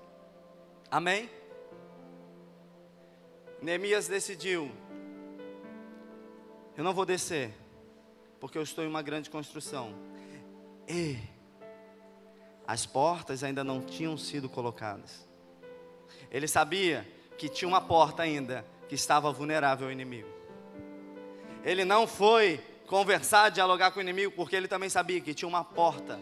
[0.89, 1.29] Amém?
[3.61, 4.71] Neemias decidiu:
[6.77, 7.51] eu não vou descer,
[8.39, 9.93] porque eu estou em uma grande construção.
[10.87, 11.17] E
[12.67, 15.27] as portas ainda não tinham sido colocadas.
[16.29, 20.29] Ele sabia que tinha uma porta ainda que estava vulnerável ao inimigo.
[21.63, 25.63] Ele não foi conversar, dialogar com o inimigo, porque ele também sabia que tinha uma
[25.63, 26.19] porta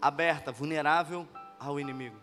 [0.00, 1.26] aberta, vulnerável
[1.58, 2.16] ao inimigo.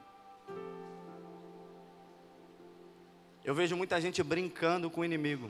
[3.43, 5.49] Eu vejo muita gente brincando com o inimigo,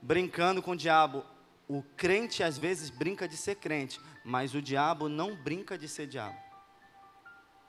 [0.00, 1.24] brincando com o diabo.
[1.68, 6.06] O crente às vezes brinca de ser crente, mas o diabo não brinca de ser
[6.06, 6.38] diabo.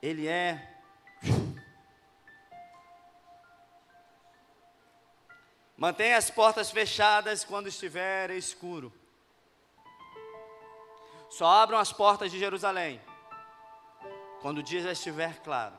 [0.00, 0.76] Ele é
[5.76, 8.92] Mantenha as portas fechadas quando estiver escuro.
[11.30, 13.00] Só abram as portas de Jerusalém
[14.40, 15.74] quando o dia já estiver claro.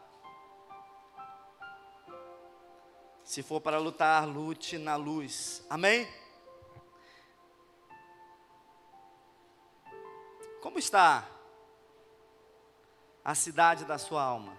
[3.23, 5.65] Se for para lutar, lute na luz.
[5.69, 6.07] Amém?
[10.61, 11.27] Como está
[13.23, 14.57] a cidade da sua alma?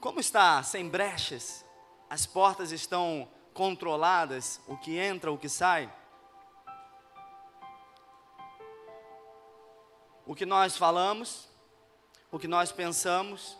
[0.00, 1.64] Como está sem brechas?
[2.10, 5.90] as portas estão controladas, o que entra, o que sai.
[10.26, 11.48] O que nós falamos,
[12.32, 13.56] o que nós pensamos,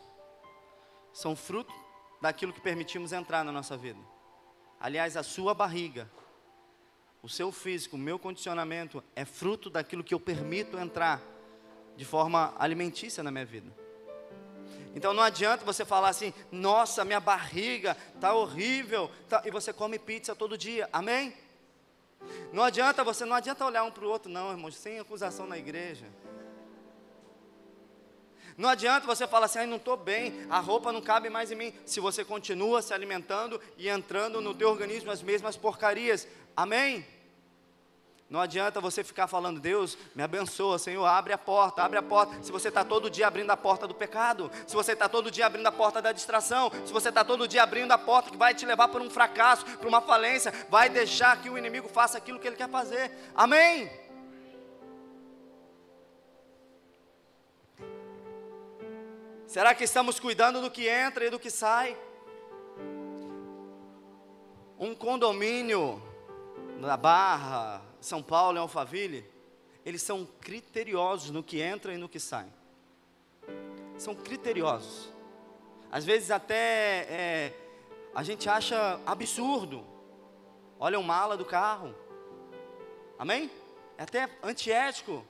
[1.12, 1.72] são fruto
[2.20, 4.00] daquilo que permitimos entrar na nossa vida.
[4.80, 6.10] Aliás, a sua barriga,
[7.22, 11.22] o seu físico, o meu condicionamento é fruto daquilo que eu permito entrar
[11.96, 13.70] de forma alimentícia na minha vida.
[14.94, 19.98] Então não adianta você falar assim, nossa, minha barriga está horrível, tá, e você come
[19.98, 21.34] pizza todo dia, amém?
[22.52, 25.56] Não adianta você, não adianta olhar um para o outro, não, irmãos, sem acusação na
[25.56, 26.06] igreja.
[28.60, 31.54] Não adianta você falar assim, ai, não estou bem, a roupa não cabe mais em
[31.54, 37.06] mim, se você continua se alimentando e entrando no teu organismo as mesmas porcarias, amém?
[38.28, 42.42] Não adianta você ficar falando, Deus, me abençoa, Senhor, abre a porta, abre a porta.
[42.42, 45.46] Se você está todo dia abrindo a porta do pecado, se você está todo dia
[45.46, 48.54] abrindo a porta da distração, se você está todo dia abrindo a porta que vai
[48.54, 52.38] te levar para um fracasso, para uma falência, vai deixar que o inimigo faça aquilo
[52.38, 53.10] que ele quer fazer.
[53.34, 54.09] Amém?
[59.50, 61.98] Será que estamos cuidando do que entra e do que sai?
[64.78, 66.00] Um condomínio
[66.78, 69.28] na Barra, São Paulo e Alphaville,
[69.84, 72.46] eles são criteriosos no que entra e no que sai.
[73.98, 75.08] São criteriosos.
[75.90, 77.52] Às vezes até é,
[78.14, 79.84] a gente acha absurdo.
[80.78, 81.92] Olha o mala do carro.
[83.18, 83.50] Amém?
[83.98, 85.26] É até antiético.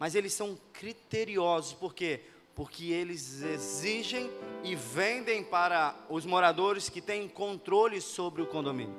[0.00, 1.74] Mas eles são criteriosos.
[1.74, 2.24] Por quê?
[2.54, 4.30] Porque eles exigem
[4.62, 8.94] e vendem para os moradores que têm controle sobre o condomínio.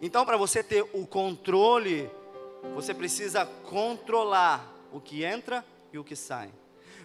[0.00, 2.10] Então, para você ter o controle,
[2.74, 6.50] você precisa controlar o que entra e o que sai.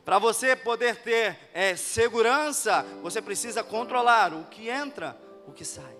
[0.04, 5.96] Para você poder ter é, segurança, você precisa controlar o que entra, o que sai.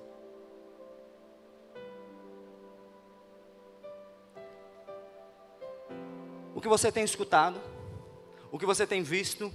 [6.56, 7.62] O que você tem escutado,
[8.52, 9.52] o que você tem visto,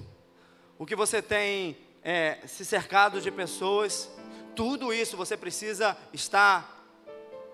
[0.79, 4.11] o que você tem é, se cercado de pessoas,
[4.55, 6.85] tudo isso você precisa estar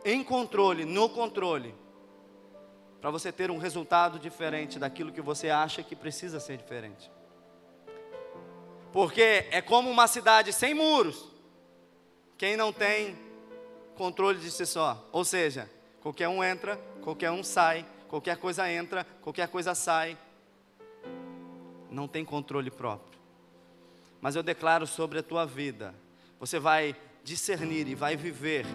[0.05, 1.75] em controle, no controle,
[3.01, 7.11] para você ter um resultado diferente daquilo que você acha que precisa ser diferente.
[8.93, 11.29] Porque é como uma cidade sem muros.
[12.37, 13.17] Quem não tem
[13.95, 15.09] controle de si só.
[15.13, 15.71] Ou seja,
[16.01, 20.17] qualquer um entra, qualquer um sai, qualquer coisa entra, qualquer coisa sai.
[21.91, 23.19] Não tem controle próprio.
[24.21, 25.95] Mas eu declaro sobre a tua vida,
[26.41, 28.67] você vai discernir e vai viver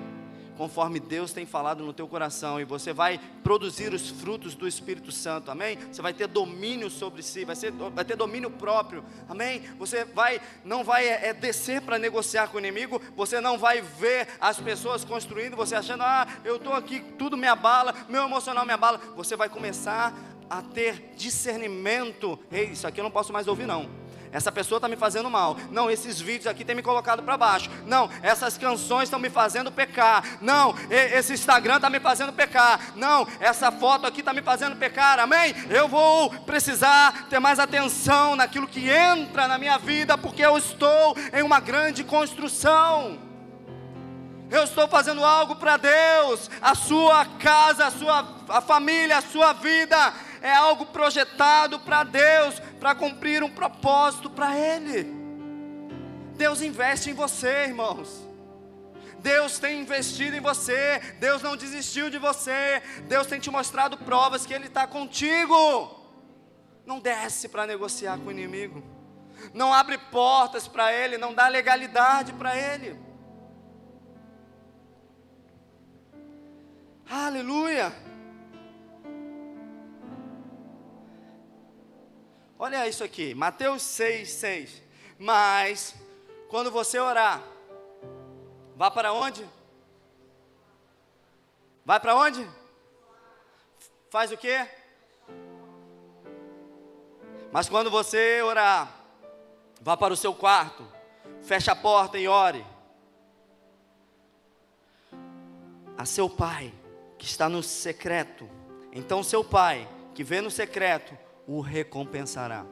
[0.58, 5.12] conforme Deus tem falado no teu coração, e você vai produzir os frutos do Espírito
[5.12, 5.78] Santo, amém?
[5.92, 9.62] Você vai ter domínio sobre si, vai, ser, vai ter domínio próprio, amém?
[9.78, 13.82] Você vai, não vai é, é descer para negociar com o inimigo, você não vai
[13.82, 18.66] ver as pessoas construindo, você achando, ah, eu estou aqui, tudo me abala, meu emocional
[18.66, 20.14] me abala, você vai começar
[20.50, 23.90] a ter discernimento, ei, isso aqui eu não posso mais ouvir não,
[24.34, 25.56] essa pessoa está me fazendo mal.
[25.70, 27.70] Não, esses vídeos aqui têm me colocado para baixo.
[27.86, 30.40] Não, essas canções estão me fazendo pecar.
[30.42, 32.94] Não, esse Instagram está me fazendo pecar.
[32.96, 35.20] Não, essa foto aqui está me fazendo pecar.
[35.20, 35.54] Amém?
[35.70, 41.16] Eu vou precisar ter mais atenção naquilo que entra na minha vida, porque eu estou
[41.32, 43.20] em uma grande construção.
[44.50, 49.54] Eu estou fazendo algo para Deus, a sua casa, a sua a família, a sua
[49.54, 50.14] vida
[50.44, 55.06] é algo projetado para Deus, para cumprir um propósito para Ele.
[56.36, 58.28] Deus investe em você, irmãos.
[59.20, 64.46] Deus tem investido em você, Deus não desistiu de você, Deus tem te mostrado provas
[64.46, 65.56] que Ele está contigo.
[66.86, 68.84] Não desce para negociar com o inimigo,
[69.54, 73.00] não abre portas para Ele, não dá legalidade para Ele.
[77.10, 77.94] Aleluia.
[82.64, 84.82] Olha isso aqui, Mateus 6, 6.
[85.20, 85.94] Mas,
[86.48, 87.44] quando você orar,
[88.74, 89.46] vá para onde?
[91.84, 92.50] Vai para onde?
[94.10, 94.66] Faz o quê?
[97.52, 98.98] Mas quando você orar,
[99.82, 100.88] vá para o seu quarto,
[101.42, 102.66] feche a porta e ore.
[105.98, 106.74] A seu pai,
[107.18, 108.50] que está no secreto.
[108.94, 109.86] Então, seu pai,
[110.16, 111.14] que vê no secreto,
[111.48, 112.66] o recompensará.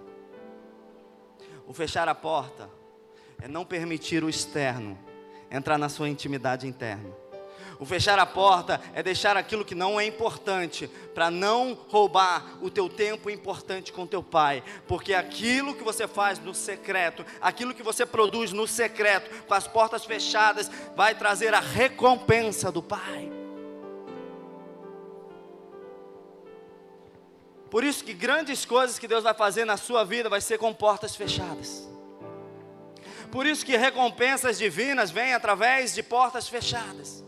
[1.67, 2.69] O fechar a porta
[3.41, 4.97] é não permitir o externo
[5.49, 7.09] entrar na sua intimidade interna.
[7.79, 12.69] O fechar a porta é deixar aquilo que não é importante, para não roubar o
[12.69, 17.81] teu tempo importante com teu pai, porque aquilo que você faz no secreto, aquilo que
[17.81, 23.40] você produz no secreto, com as portas fechadas, vai trazer a recompensa do pai.
[27.71, 30.73] Por isso que grandes coisas que Deus vai fazer na sua vida vai ser com
[30.73, 31.89] portas fechadas.
[33.31, 37.23] Por isso que recompensas divinas vêm através de portas fechadas.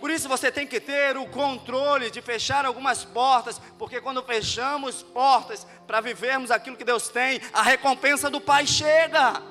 [0.00, 5.02] Por isso você tem que ter o controle de fechar algumas portas, porque quando fechamos
[5.02, 9.42] portas para vivermos aquilo que Deus tem, a recompensa do Pai chega.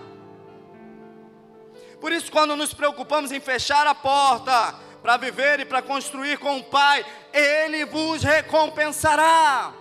[2.00, 4.76] Por isso, quando nos preocupamos em fechar a porta,
[5.08, 9.74] para viver e para construir com o Pai, Ele vos recompensará.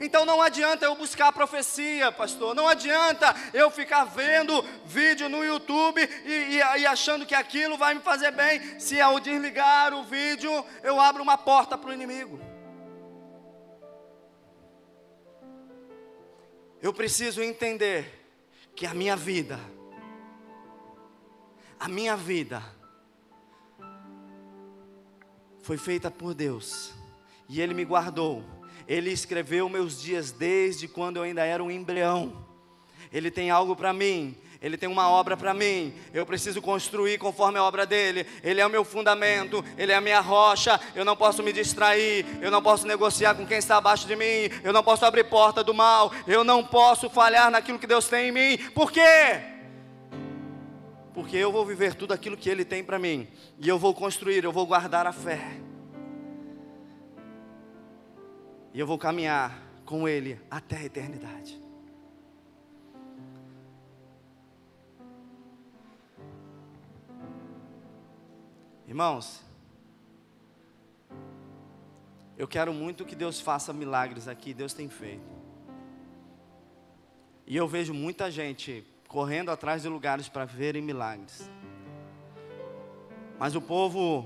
[0.00, 2.56] Então não adianta eu buscar profecia, pastor.
[2.56, 7.94] Não adianta eu ficar vendo vídeo no YouTube e, e, e, achando que aquilo vai
[7.94, 8.80] me fazer bem.
[8.80, 12.40] Se ao desligar o vídeo eu abro uma porta para o inimigo.
[16.82, 18.26] Eu preciso entender
[18.74, 19.60] que a minha vida,
[21.78, 22.79] a minha vida,
[25.70, 26.90] foi feita por Deus,
[27.48, 28.42] e Ele me guardou.
[28.88, 32.44] Ele escreveu meus dias desde quando eu ainda era um embrião.
[33.12, 37.56] Ele tem algo para mim, ele tem uma obra para mim, eu preciso construir conforme
[37.56, 38.26] a obra dele.
[38.42, 40.80] Ele é o meu fundamento, ele é a minha rocha.
[40.92, 44.50] Eu não posso me distrair, eu não posso negociar com quem está abaixo de mim,
[44.64, 48.30] eu não posso abrir porta do mal, eu não posso falhar naquilo que Deus tem
[48.30, 48.58] em mim.
[48.74, 49.49] Por quê?
[51.12, 54.44] Porque eu vou viver tudo aquilo que Ele tem para mim, e eu vou construir,
[54.44, 55.60] eu vou guardar a fé,
[58.72, 61.60] e eu vou caminhar com Ele até a eternidade.
[68.86, 69.40] Irmãos,
[72.36, 75.30] eu quero muito que Deus faça milagres aqui, Deus tem feito.
[77.46, 81.50] E eu vejo muita gente correndo atrás de lugares para verem milagres.
[83.40, 84.24] Mas o povo,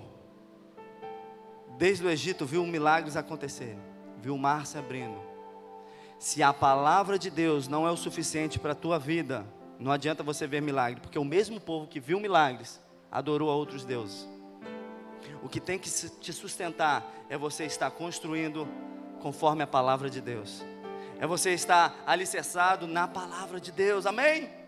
[1.79, 3.81] desde o Egito, viu milagres acontecerem,
[4.21, 5.19] viu o mar se abrindo.
[6.19, 9.47] Se a palavra de Deus não é o suficiente para a tua vida,
[9.79, 12.79] não adianta você ver milagre, porque o mesmo povo que viu milagres
[13.11, 14.29] adorou a outros deuses.
[15.43, 18.69] O que tem que te sustentar é você estar construindo
[19.21, 20.63] conforme a palavra de Deus.
[21.19, 24.05] É você estar alicerçado na palavra de Deus.
[24.05, 24.64] Amém?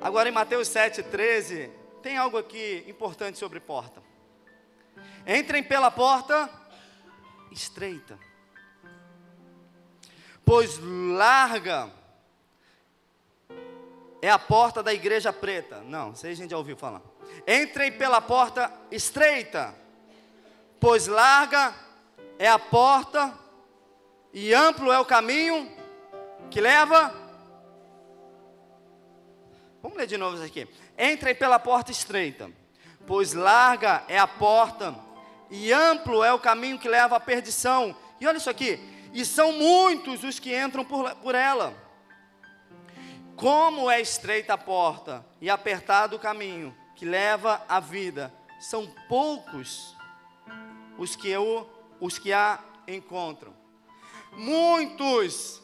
[0.00, 1.70] Agora em Mateus 7,13,
[2.02, 4.02] tem algo aqui importante sobre porta.
[5.26, 6.48] Entrem pela porta
[7.52, 8.18] estreita,
[10.42, 11.90] pois larga
[14.22, 15.82] é a porta da igreja preta.
[15.82, 17.02] Não, isso aí a gente já ouviu falar.
[17.46, 19.74] Entrem pela porta estreita,
[20.80, 21.74] pois larga
[22.38, 23.38] é a porta
[24.32, 25.70] e amplo é o caminho
[26.50, 27.29] que leva.
[29.82, 30.68] Vamos ler de novo isso aqui.
[30.98, 32.50] Entrem pela porta estreita,
[33.06, 34.94] pois larga é a porta
[35.50, 37.96] e amplo é o caminho que leva à perdição.
[38.20, 38.78] E olha isso aqui,
[39.12, 41.74] e são muitos os que entram por, por ela.
[43.34, 49.96] Como é estreita a porta e apertado o caminho que leva à vida, são poucos
[50.98, 51.66] os que, eu,
[51.98, 53.54] os que a encontram.
[54.32, 55.62] Muitos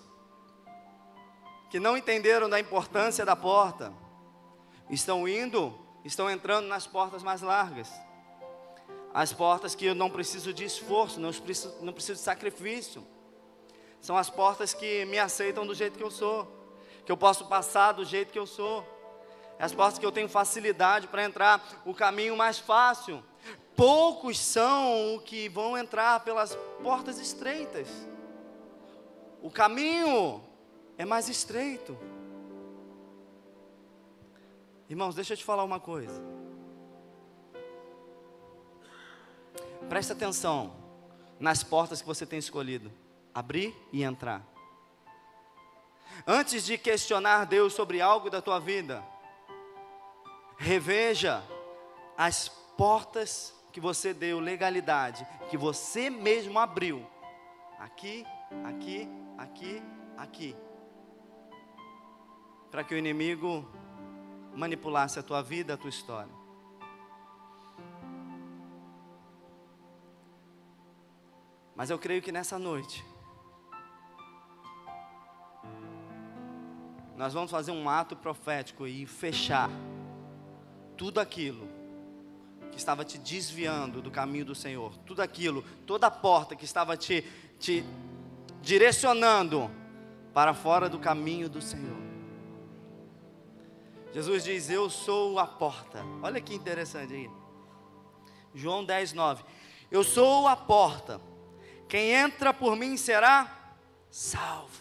[1.68, 3.92] que não entenderam da importância da porta
[4.90, 5.74] estão indo,
[6.04, 7.90] estão entrando nas portas mais largas.
[9.12, 13.06] As portas que eu não preciso de esforço, não preciso, não preciso de sacrifício.
[14.00, 16.46] São as portas que me aceitam do jeito que eu sou,
[17.04, 18.84] que eu posso passar do jeito que eu sou.
[19.58, 23.24] As portas que eu tenho facilidade para entrar, o caminho mais fácil.
[23.74, 27.88] Poucos são os que vão entrar pelas portas estreitas.
[29.42, 30.42] O caminho
[30.98, 31.96] é mais estreito.
[34.88, 36.22] Irmãos, deixa eu te falar uma coisa.
[39.88, 40.74] Presta atenção
[41.38, 42.92] nas portas que você tem escolhido
[43.36, 44.42] abrir e entrar.
[46.26, 49.04] Antes de questionar Deus sobre algo da tua vida,
[50.56, 51.44] reveja
[52.16, 57.06] as portas que você deu legalidade, que você mesmo abriu.
[57.78, 58.24] Aqui,
[58.64, 59.06] aqui,
[59.36, 59.82] aqui,
[60.16, 60.56] aqui.
[62.70, 63.68] Para que o inimigo
[64.56, 66.32] manipulasse a tua vida, a tua história.
[71.74, 73.04] Mas eu creio que nessa noite,
[77.16, 79.70] nós vamos fazer um ato profético e fechar
[80.96, 81.68] tudo aquilo
[82.70, 86.96] que estava te desviando do caminho do Senhor, tudo aquilo, toda a porta que estava
[86.96, 87.22] te,
[87.58, 87.84] te
[88.62, 89.70] direcionando
[90.32, 92.05] para fora do caminho do Senhor.
[94.16, 96.02] Jesus diz: Eu sou a porta.
[96.22, 97.30] Olha que interessante aí.
[98.54, 99.44] João 10, 9.
[99.90, 101.20] Eu sou a porta.
[101.86, 103.76] Quem entra por mim será
[104.10, 104.80] salvo.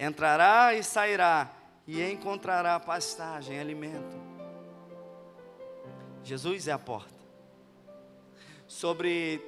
[0.00, 1.54] Entrará e sairá
[1.86, 4.16] e encontrará pastagem, alimento.
[6.24, 7.22] Jesus é a porta.
[8.66, 9.38] Sobre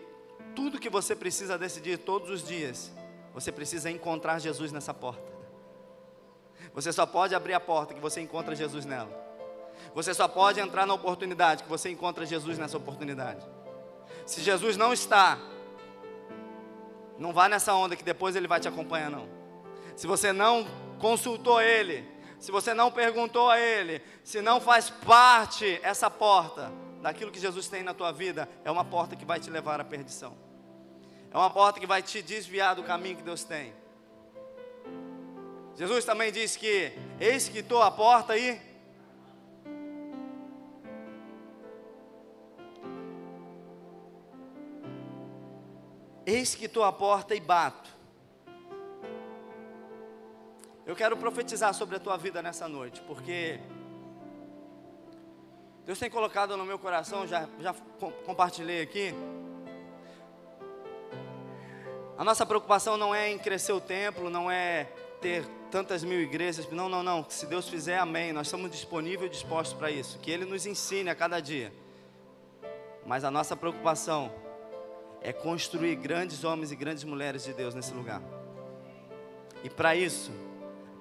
[0.55, 2.93] tudo que você precisa decidir todos os dias,
[3.33, 5.34] você precisa encontrar Jesus nessa porta.
[6.73, 9.11] Você só pode abrir a porta que você encontra Jesus nela.
[9.95, 13.45] Você só pode entrar na oportunidade que você encontra Jesus nessa oportunidade.
[14.27, 15.39] Se Jesus não está,
[17.19, 19.29] não vá nessa onda que depois ele vai te acompanhar não.
[19.97, 20.67] Se você não
[20.99, 22.09] consultou ele,
[22.41, 27.69] se você não perguntou a ele, se não faz parte essa porta daquilo que Jesus
[27.69, 30.37] tem na tua vida, é uma porta que vai te levar à perdição.
[31.31, 33.75] É uma porta que vai te desviar do caminho que Deus tem.
[35.77, 38.61] Jesus também disse que eis que estou à porta aí.
[46.25, 47.91] Eis que estou à porta e bato.
[50.87, 53.59] Eu quero profetizar sobre a tua vida nessa noite, porque
[55.85, 57.75] Deus tem colocado no meu coração, já, já
[58.25, 59.12] compartilhei aqui.
[62.16, 64.89] A nossa preocupação não é em crescer o templo, não é
[65.25, 66.70] ter tantas mil igrejas.
[66.70, 67.25] Não, não, não.
[67.31, 68.31] Se Deus fizer, amém.
[68.31, 70.18] Nós estamos disponíveis e dispostos para isso.
[70.18, 71.72] Que Ele nos ensine a cada dia.
[73.07, 74.31] Mas a nossa preocupação
[75.22, 78.20] é construir grandes homens e grandes mulheres de Deus nesse lugar.
[79.62, 80.31] E para isso,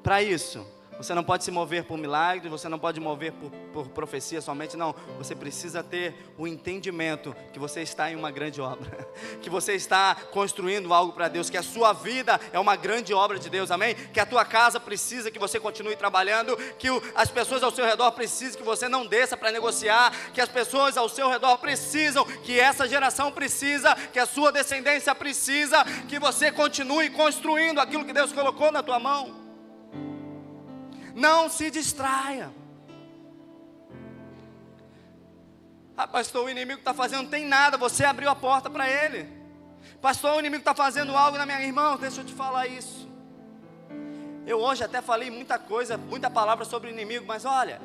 [0.02, 0.66] para isso,
[0.98, 4.78] você não pode se mover por milagres, você não pode mover por, por profecia somente,
[4.78, 4.96] não.
[5.18, 9.08] Você precisa ter o entendimento que você está em uma grande obra,
[9.42, 13.38] que você está construindo algo para Deus, que a sua vida é uma grande obra
[13.38, 13.96] de Deus, amém?
[13.96, 17.86] Que a tua casa precisa que você continue trabalhando, que o, as pessoas ao seu
[17.86, 22.26] redor precisam que você não desça para negociar, que as pessoas ao seu redor precisam,
[22.26, 28.14] que essa geração precisa, que a sua descendência precisa, que você continue construindo aquilo que
[28.14, 29.43] Deus colocou na tua mão.
[31.14, 32.52] Não se distraia.
[35.96, 39.30] Ah, pastor, o inimigo está fazendo, não tem nada, você abriu a porta para ele.
[40.02, 43.08] Pastor, o inimigo está fazendo algo na minha irmã, deixa eu te falar isso.
[44.46, 47.80] Eu hoje até falei muita coisa, muita palavra sobre o inimigo, mas olha,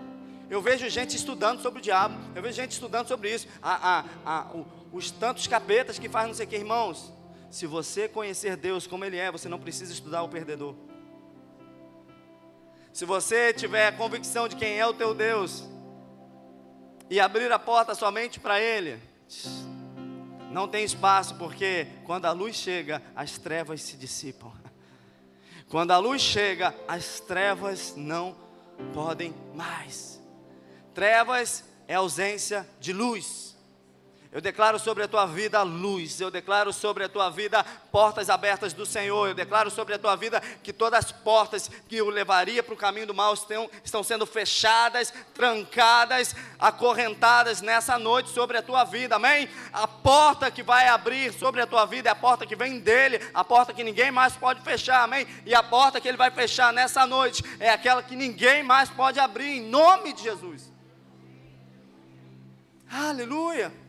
[0.48, 4.04] eu vejo gente estudando sobre o diabo, eu vejo gente estudando sobre isso, a,
[4.90, 7.12] os tantos capetas que fazem não sei o que, irmãos.
[7.50, 10.74] Se você conhecer Deus como Ele é, você não precisa estudar o perdedor.
[12.98, 15.62] Se você tiver a convicção de quem é o teu Deus
[17.08, 19.00] e abrir a porta somente para Ele,
[20.50, 24.50] não tem espaço, porque quando a luz chega, as trevas se dissipam.
[25.70, 28.36] Quando a luz chega, as trevas não
[28.92, 30.20] podem mais.
[30.92, 33.47] Trevas é ausência de luz.
[34.30, 38.74] Eu declaro sobre a tua vida luz, eu declaro sobre a tua vida portas abertas
[38.74, 42.62] do Senhor, eu declaro sobre a tua vida que todas as portas que o levaria
[42.62, 48.62] para o caminho do mal estão, estão sendo fechadas, trancadas, acorrentadas nessa noite sobre a
[48.62, 49.48] tua vida, amém?
[49.72, 53.26] A porta que vai abrir sobre a tua vida é a porta que vem dele,
[53.32, 55.26] a porta que ninguém mais pode fechar, amém?
[55.46, 59.18] E a porta que ele vai fechar nessa noite é aquela que ninguém mais pode
[59.18, 60.70] abrir, em nome de Jesus.
[62.90, 63.87] Aleluia.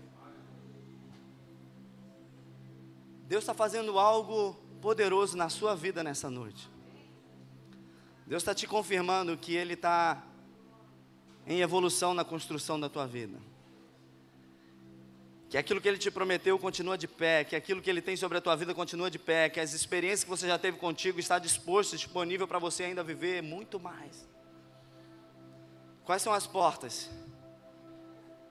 [3.29, 6.67] Deus está fazendo algo poderoso na sua vida nessa noite.
[8.25, 10.25] Deus está te confirmando que Ele está
[11.45, 13.37] em evolução na construção da tua vida.
[15.47, 18.39] Que aquilo que Ele te prometeu continua de pé, que aquilo que Ele tem sobre
[18.39, 21.37] a tua vida continua de pé, que as experiências que você já teve contigo está
[21.37, 24.27] disposto, disponível para você ainda viver muito mais.
[26.03, 27.11] Quais são as portas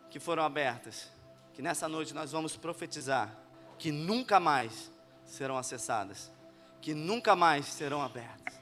[0.09, 1.11] que foram abertas?
[1.53, 3.47] Que nessa noite nós vamos profetizar
[3.79, 4.93] que nunca mais
[5.24, 6.33] serão acessadas,
[6.81, 8.59] que nunca mais serão abertas.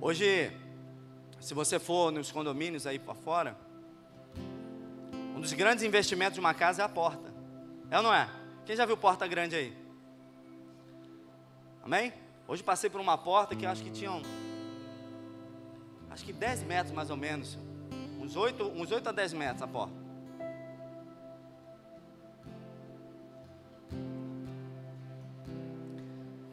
[0.00, 0.52] Hoje,
[1.40, 3.56] se você for nos condomínios aí para fora,
[5.34, 7.34] um dos grandes investimentos de uma casa é a porta.
[7.90, 8.28] É ou não é?
[8.64, 9.76] Quem já viu porta grande aí?
[11.82, 12.12] Amém?
[12.48, 14.22] Hoje passei por uma porta que acho que tinham
[16.10, 17.58] acho que 10 metros mais ou menos.
[18.20, 20.05] Uns 8, uns 8 a 10 metros a porta.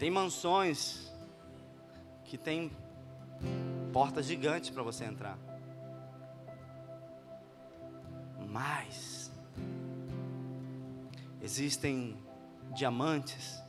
[0.04, 1.10] Tem mansões
[2.26, 2.70] que tem
[3.94, 5.40] portas gigantes para você entrar.
[8.50, 9.32] Mas
[11.42, 12.18] existem
[12.76, 13.64] diamantes,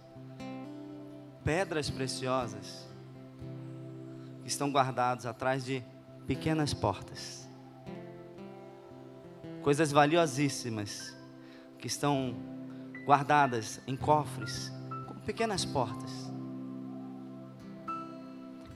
[1.44, 2.84] pedras preciosas
[4.42, 5.84] que estão guardados atrás de
[6.26, 7.48] pequenas portas.
[9.62, 11.16] Coisas valiosíssimas
[11.78, 12.34] que estão
[13.06, 14.72] guardadas em cofres
[15.24, 16.10] pequenas portas.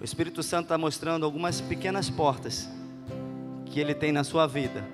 [0.00, 2.68] O Espírito Santo está mostrando algumas pequenas portas
[3.66, 4.86] que Ele tem na sua vida,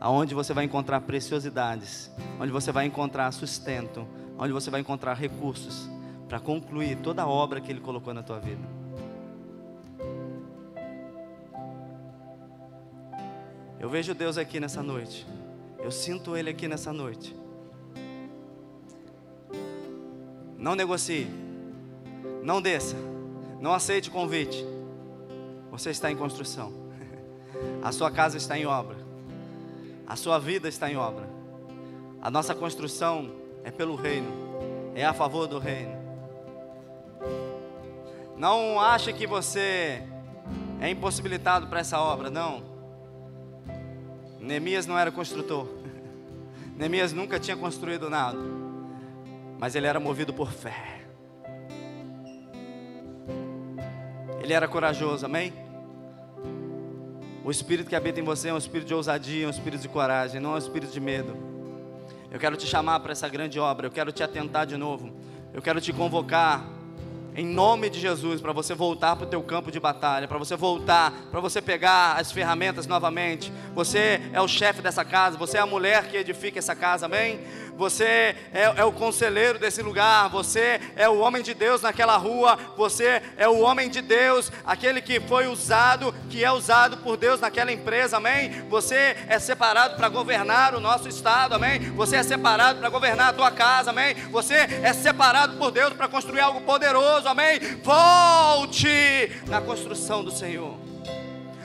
[0.00, 2.10] aonde você vai encontrar preciosidades,
[2.40, 4.06] onde você vai encontrar sustento,
[4.38, 5.88] onde você vai encontrar recursos
[6.28, 8.62] para concluir toda a obra que Ele colocou na tua vida.
[13.78, 15.26] Eu vejo Deus aqui nessa noite.
[15.78, 17.41] Eu sinto Ele aqui nessa noite.
[20.62, 21.26] Não negocie.
[22.40, 22.94] Não desça.
[23.60, 24.64] Não aceite o convite.
[25.72, 26.72] Você está em construção.
[27.82, 28.96] A sua casa está em obra.
[30.06, 31.28] A sua vida está em obra.
[32.20, 33.32] A nossa construção
[33.64, 34.28] é pelo reino.
[34.94, 36.00] É a favor do reino.
[38.36, 40.00] Não ache que você
[40.80, 42.62] é impossibilitado para essa obra, não.
[44.38, 45.66] Neemias não era construtor.
[46.76, 48.61] Neemias nunca tinha construído nada.
[49.62, 51.04] Mas ele era movido por fé.
[54.40, 55.52] Ele era corajoso, amém?
[57.44, 60.40] O espírito que habita em você é um espírito de ousadia, um espírito de coragem,
[60.40, 61.36] não é um espírito de medo.
[62.28, 65.12] Eu quero te chamar para essa grande obra, eu quero te atentar de novo,
[65.54, 66.66] eu quero te convocar
[67.34, 70.54] em nome de Jesus, para você voltar para o teu campo de batalha, para você
[70.56, 73.52] voltar, para você pegar as ferramentas novamente.
[73.74, 77.40] Você é o chefe dessa casa, você é a mulher que edifica essa casa, amém?
[77.76, 82.58] você é, é, o conselheiro desse lugar, você é o homem de Deus naquela rua,
[82.76, 87.40] você é o homem de Deus, aquele que foi usado, que é usado por Deus
[87.40, 88.62] naquela empresa, amém?
[88.68, 91.80] Você é separado para governar o nosso estado, amém?
[91.92, 94.14] Você é separado para governar a tua casa, amém?
[94.30, 97.58] Você é separado por Deus para construir algo poderoso, amém?
[97.82, 100.76] Volte na construção do Senhor.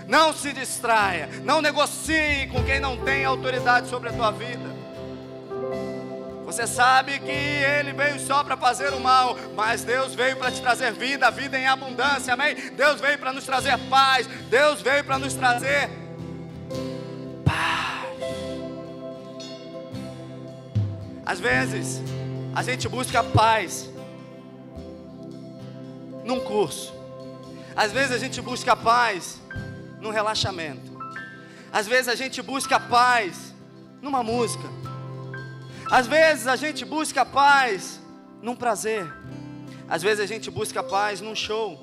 [0.08, 4.78] Não se distraia, não negocie com quem não tem autoridade sobre a tua vida.
[6.46, 10.62] Você sabe que ele veio só para fazer o mal, mas Deus veio para te
[10.62, 12.56] trazer vida, vida em abundância, amém?
[12.72, 15.90] Deus veio para nos trazer paz, Deus veio para nos trazer
[17.44, 18.08] paz.
[21.26, 22.02] Às vezes,
[22.56, 23.90] a gente busca paz
[26.28, 26.94] num curso.
[27.76, 29.40] Às vezes a gente busca paz
[30.02, 30.92] num relaxamento.
[31.72, 33.54] Às vezes a gente busca paz
[34.02, 34.68] numa música.
[35.90, 38.02] Às vezes a gente busca paz
[38.42, 39.12] num prazer.
[39.88, 41.82] Às vezes a gente busca paz num show.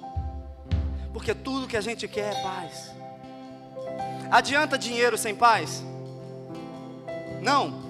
[1.13, 2.93] Porque tudo que a gente quer é paz.
[4.31, 5.83] Adianta dinheiro sem paz?
[7.41, 7.83] Não.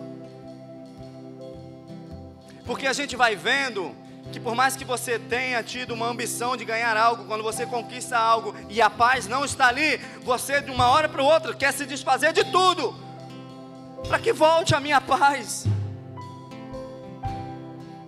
[2.65, 6.64] Porque a gente vai vendo que por mais que você tenha tido uma ambição de
[6.64, 10.89] ganhar algo, quando você conquista algo e a paz não está ali, você de uma
[10.89, 12.95] hora para outra quer se desfazer de tudo,
[14.09, 15.66] para que volte a minha paz.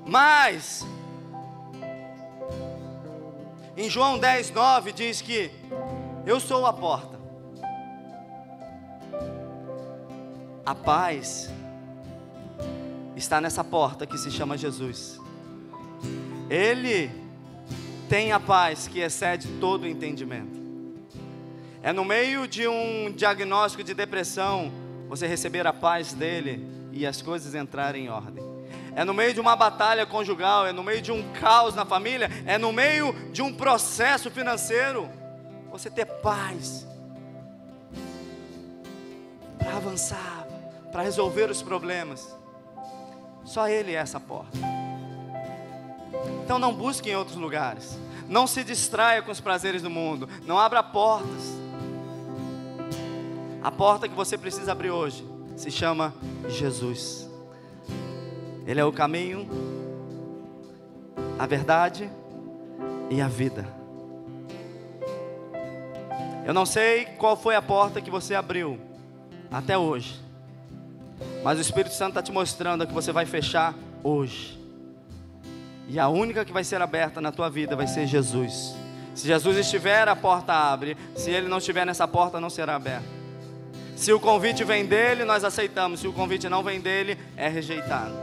[0.05, 0.87] Mas,
[3.77, 5.51] em João 10, 9 diz que
[6.25, 7.17] eu sou a porta.
[10.65, 11.51] A paz
[13.15, 15.21] está nessa porta que se chama Jesus.
[16.49, 17.11] Ele
[18.09, 20.57] tem a paz que excede todo entendimento.
[21.83, 24.73] É no meio de um diagnóstico de depressão,
[25.09, 28.45] você receber a paz dele e as coisas entrarem em ordem.
[28.95, 32.31] É no meio de uma batalha conjugal, é no meio de um caos na família,
[32.47, 35.09] é no meio de um processo financeiro,
[35.71, 36.87] você ter paz
[39.59, 40.47] para avançar,
[40.91, 42.35] para resolver os problemas.
[43.45, 44.86] Só Ele é essa porta.
[46.45, 47.99] Então não busque em outros lugares.
[48.29, 50.29] Não se distraia com os prazeres do mundo.
[50.47, 51.57] Não abra portas.
[53.63, 56.15] A porta que você precisa abrir hoje se chama
[56.49, 57.29] Jesus.
[58.67, 59.49] Ele é o caminho,
[61.39, 62.11] a verdade
[63.11, 63.67] e a vida.
[66.45, 68.79] Eu não sei qual foi a porta que você abriu
[69.51, 70.21] até hoje,
[71.43, 74.56] mas o Espírito Santo está te mostrando que você vai fechar hoje.
[75.89, 78.75] E a única que vai ser aberta na tua vida vai ser Jesus.
[79.15, 80.97] Se Jesus estiver, a porta abre.
[81.15, 83.07] Se ele não estiver nessa porta, não será aberta.
[83.95, 86.01] Se o convite vem dele, nós aceitamos.
[86.01, 88.15] Se o convite não vem dele, é rejeitado.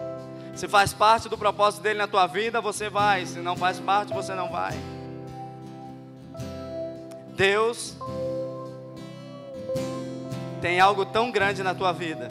[0.56, 3.26] Se faz parte do propósito dele na tua vida, você vai.
[3.26, 4.78] Se não faz parte, você não vai.
[7.36, 7.98] Deus
[10.62, 12.30] tem algo tão grande na tua vida.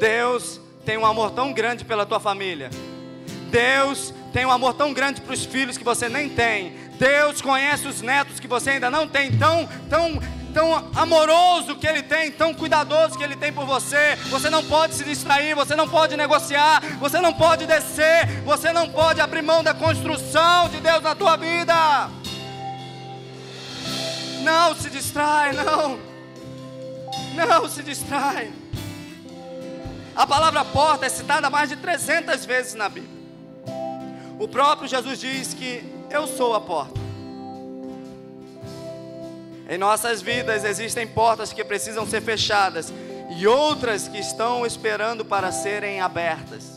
[0.00, 2.70] Deus tem um amor tão grande pela tua família
[3.52, 6.72] Deus tem um amor tão grande para os filhos que você nem tem.
[6.98, 10.18] Deus conhece os netos que você ainda não tem, tão, tão,
[10.54, 14.16] tão amoroso que Ele tem, tão cuidadoso que Ele tem por você.
[14.30, 18.88] Você não pode se distrair, você não pode negociar, você não pode descer, você não
[18.88, 22.08] pode abrir mão da construção de Deus na tua vida.
[24.42, 25.98] Não se distrai, não.
[27.34, 28.50] Não se distrai.
[30.16, 33.11] A palavra porta é citada mais de 300 vezes na Bíblia.
[34.42, 36.98] O próprio Jesus diz que eu sou a porta.
[39.70, 42.92] Em nossas vidas existem portas que precisam ser fechadas
[43.38, 46.71] e outras que estão esperando para serem abertas.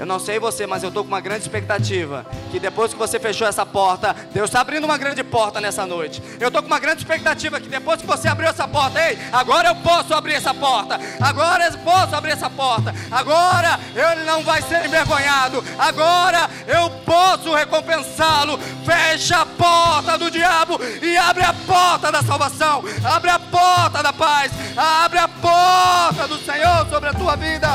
[0.00, 2.24] Eu não sei você, mas eu estou com uma grande expectativa.
[2.50, 6.22] Que depois que você fechou essa porta, Deus está abrindo uma grande porta nessa noite.
[6.40, 9.68] Eu estou com uma grande expectativa que depois que você abriu essa porta, ei, agora
[9.68, 10.98] eu posso abrir essa porta.
[11.20, 12.94] Agora eu posso abrir essa porta.
[13.10, 15.62] Agora ele não vai ser envergonhado.
[15.78, 18.58] Agora eu posso recompensá-lo.
[18.86, 22.82] Fecha a porta do diabo e abre a porta da salvação.
[23.04, 24.50] Abre a porta da paz.
[24.74, 27.68] Abre a porta do Senhor sobre a tua vida.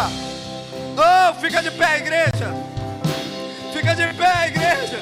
[0.98, 2.54] Oh, fica de pé, igreja.
[3.74, 5.00] Fica de pé, igreja.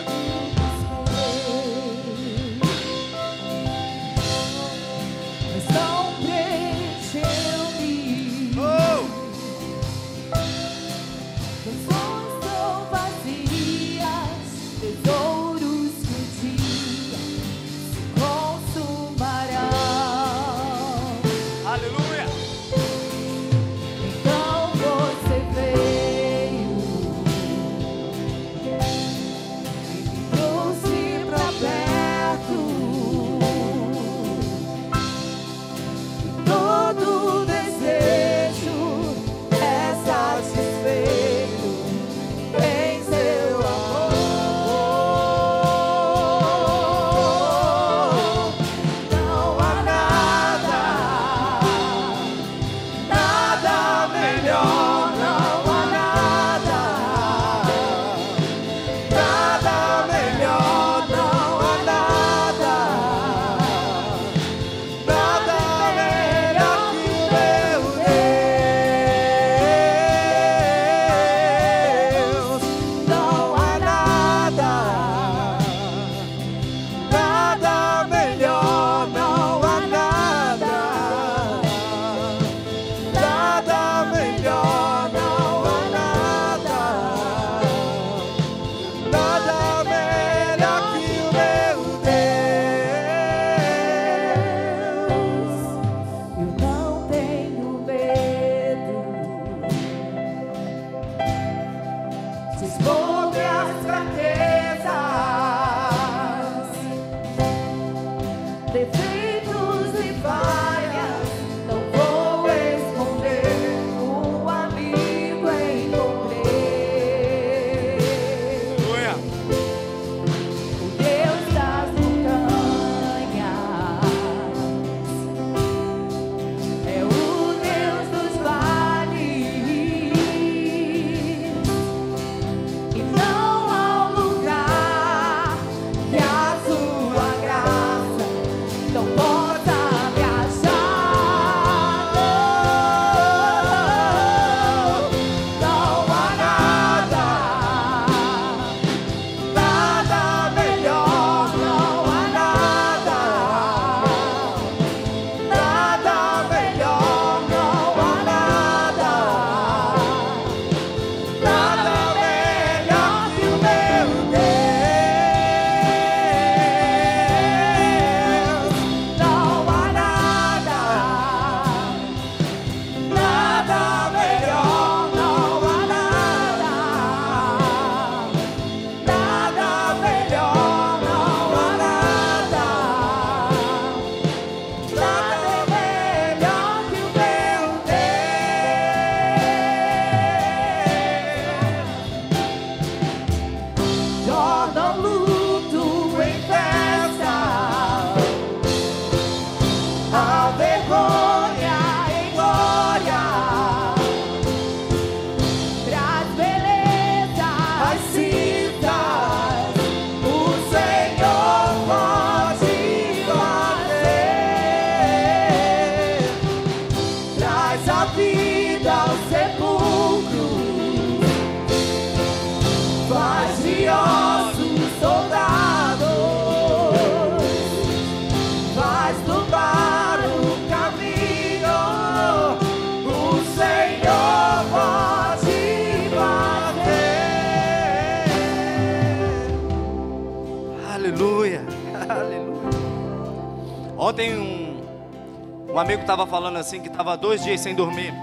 [246.63, 248.13] Assim que estava dois dias sem dormir.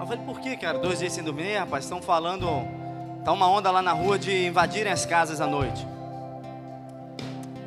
[0.00, 0.78] Eu falei, por que, cara?
[0.78, 1.84] Dois dias sem dormir, rapaz?
[1.84, 2.46] Estão falando.
[3.24, 5.86] Tá uma onda lá na rua de invadirem as casas à noite.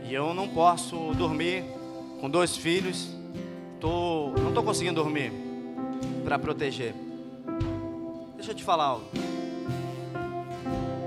[0.03, 1.63] E eu não posso dormir
[2.19, 3.15] com dois filhos.
[3.79, 5.31] Tô, não estou conseguindo dormir
[6.23, 6.95] para proteger.
[8.35, 9.05] Deixa eu te falar algo.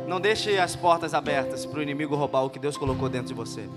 [0.06, 3.34] Não deixe as portas abertas para o inimigo roubar o que Deus colocou dentro de
[3.34, 3.68] você.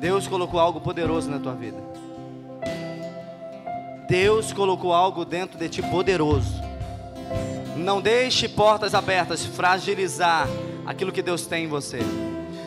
[0.00, 1.95] Deus colocou algo poderoso na tua vida.
[4.08, 6.54] Deus colocou algo dentro de ti poderoso.
[7.76, 10.48] Não deixe portas abertas fragilizar
[10.86, 11.98] aquilo que Deus tem em você.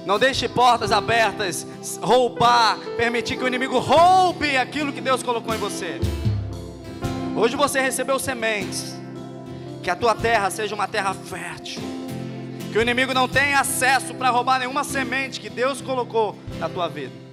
[0.06, 1.66] Não deixe portas abertas
[2.02, 6.00] roubar, permitir que o inimigo roube aquilo que Deus colocou em você.
[7.36, 8.98] Hoje você recebeu sementes.
[9.82, 11.82] Que a tua terra seja uma terra fértil.
[12.72, 16.88] Que o inimigo não tenha acesso para roubar nenhuma semente que Deus colocou na tua
[16.90, 17.29] vida.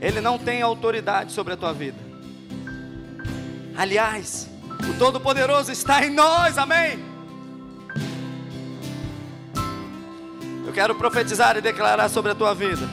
[0.00, 1.98] Ele não tem autoridade sobre a tua vida.
[3.76, 4.48] Aliás,
[4.88, 6.98] o Todo-Poderoso está em nós, amém?
[10.66, 12.88] Eu quero profetizar e declarar sobre a tua vida.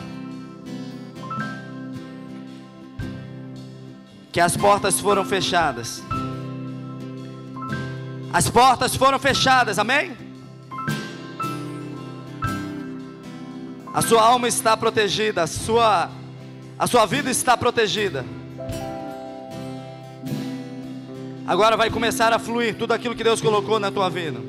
[4.31, 6.03] Que as portas foram fechadas.
[8.33, 10.17] As portas foram fechadas, amém?
[13.93, 16.09] A sua alma está protegida, a sua
[16.77, 18.23] a sua vida está protegida.
[21.45, 24.39] Agora vai começar a fluir tudo aquilo que Deus colocou na tua vida.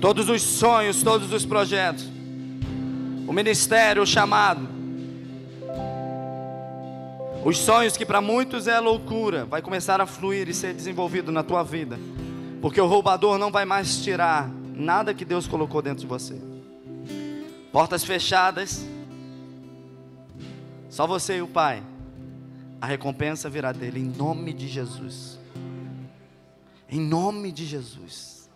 [0.00, 2.08] Todos os sonhos, todos os projetos.
[3.26, 4.68] O ministério, o chamado.
[7.44, 11.42] Os sonhos que para muitos é loucura, vai começar a fluir e ser desenvolvido na
[11.42, 11.98] tua vida.
[12.60, 16.40] Porque o roubador não vai mais tirar nada que Deus colocou dentro de você.
[17.72, 18.86] Portas fechadas,
[20.92, 21.82] só você e o Pai.
[22.78, 25.40] A recompensa virá dele em nome de Jesus.
[26.86, 28.50] Em nome de Jesus.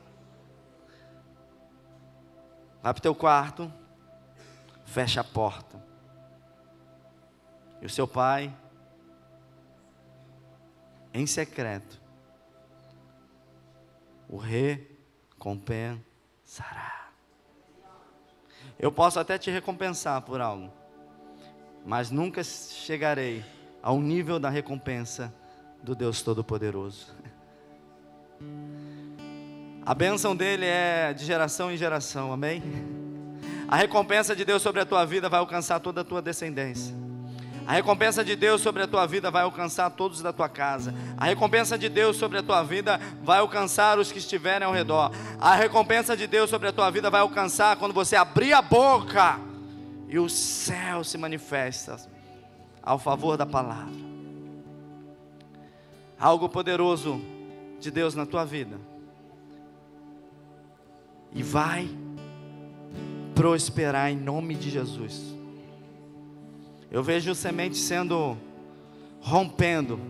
[2.83, 3.73] Vai para o teu quarto,
[4.85, 5.83] fecha a porta.
[7.81, 8.55] E o seu pai,
[11.15, 11.99] em secreto,
[14.29, 17.09] o recompensará.
[18.79, 20.71] Eu posso até te recompensar por algo
[21.87, 23.45] mas nunca chegarei
[23.81, 25.33] ao nível da recompensa
[25.81, 27.15] do Deus Todo-Poderoso.
[29.85, 32.61] A bênção dele é de geração em geração, amém?
[33.69, 36.93] A recompensa de Deus sobre a tua vida vai alcançar toda a tua descendência.
[37.65, 40.93] A recompensa de Deus sobre a tua vida vai alcançar todos da tua casa.
[41.17, 45.13] A recompensa de Deus sobre a tua vida vai alcançar os que estiverem ao redor.
[45.41, 49.46] A recompensa de Deus sobre a tua vida vai alcançar quando você abrir a boca
[50.09, 51.97] e o céu se manifesta
[52.83, 53.95] ao favor da palavra.
[56.19, 57.21] Algo poderoso
[57.81, 58.79] de Deus na tua vida
[61.33, 61.89] e vai
[63.35, 65.37] prosperar em nome de Jesus.
[66.91, 68.39] Eu vejo semente sendo
[69.21, 70.01] rompendo.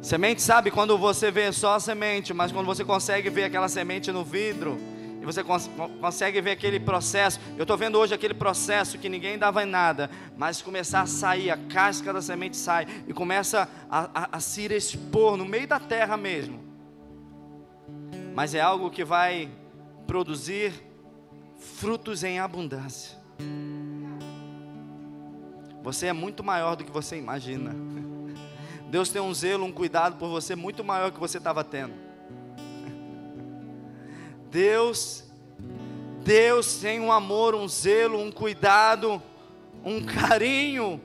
[0.00, 4.10] Semente, sabe, quando você vê só a semente, mas quando você consegue ver aquela semente
[4.10, 4.78] no vidro,
[5.22, 5.70] e você cons
[6.00, 7.38] consegue ver aquele processo.
[7.56, 11.48] Eu estou vendo hoje aquele processo que ninguém dava em nada, mas começar a sair,
[11.48, 15.78] a casca da semente sai e começa a, a, a se expor no meio da
[15.78, 16.60] terra mesmo.
[18.34, 19.48] Mas é algo que vai
[20.08, 20.72] produzir
[21.56, 23.16] frutos em abundância.
[25.84, 27.76] Você é muito maior do que você imagina.
[28.90, 32.01] Deus tem um zelo, um cuidado por você muito maior que você estava tendo.
[34.52, 35.24] Deus,
[36.22, 39.20] Deus tem um amor, um zelo, um cuidado,
[39.82, 41.00] um carinho.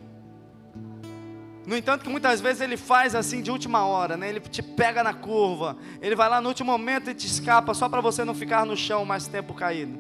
[1.65, 4.27] No entanto, que muitas vezes ele faz assim de última hora, né?
[4.27, 7.87] Ele te pega na curva, ele vai lá no último momento e te escapa só
[7.87, 9.97] para você não ficar no chão mais tempo caído.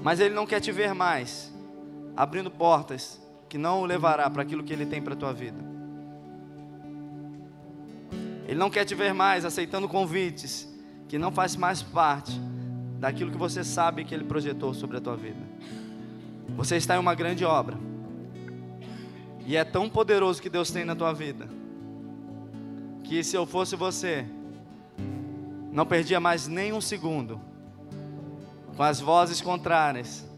[0.00, 1.52] Mas ele não quer te ver mais
[2.16, 5.58] abrindo portas que não o levará para aquilo que ele tem para a tua vida.
[8.46, 10.72] Ele não quer te ver mais aceitando convites
[11.14, 12.32] que não faz mais parte
[12.98, 15.38] daquilo que você sabe que ele projetou sobre a tua vida.
[16.56, 17.78] Você está em uma grande obra.
[19.46, 21.48] E é tão poderoso que Deus tem na tua vida.
[23.04, 24.26] Que se eu fosse você,
[25.70, 27.40] não perdia mais nem um segundo
[28.76, 30.28] com as vozes contrárias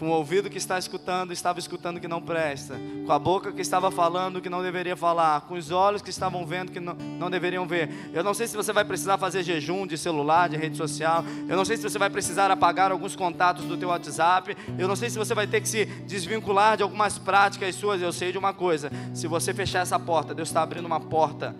[0.00, 3.60] com o ouvido que está escutando, estava escutando que não presta, com a boca que
[3.60, 7.30] estava falando que não deveria falar, com os olhos que estavam vendo que não, não
[7.30, 8.10] deveriam ver.
[8.14, 11.54] Eu não sei se você vai precisar fazer jejum de celular, de rede social, eu
[11.54, 15.10] não sei se você vai precisar apagar alguns contatos do teu WhatsApp, eu não sei
[15.10, 18.54] se você vai ter que se desvincular de algumas práticas suas, eu sei de uma
[18.54, 21.54] coisa, se você fechar essa porta, Deus está abrindo uma porta.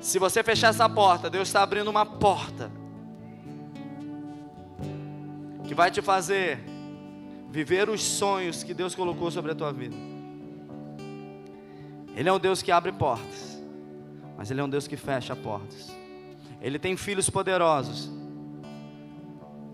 [0.00, 2.70] Se você fechar essa porta, Deus está abrindo uma porta
[5.66, 6.73] que vai te fazer
[7.54, 9.94] viver os sonhos que Deus colocou sobre a tua vida.
[12.16, 13.62] Ele é um Deus que abre portas,
[14.36, 15.96] mas Ele é um Deus que fecha portas.
[16.60, 18.10] Ele tem filhos poderosos,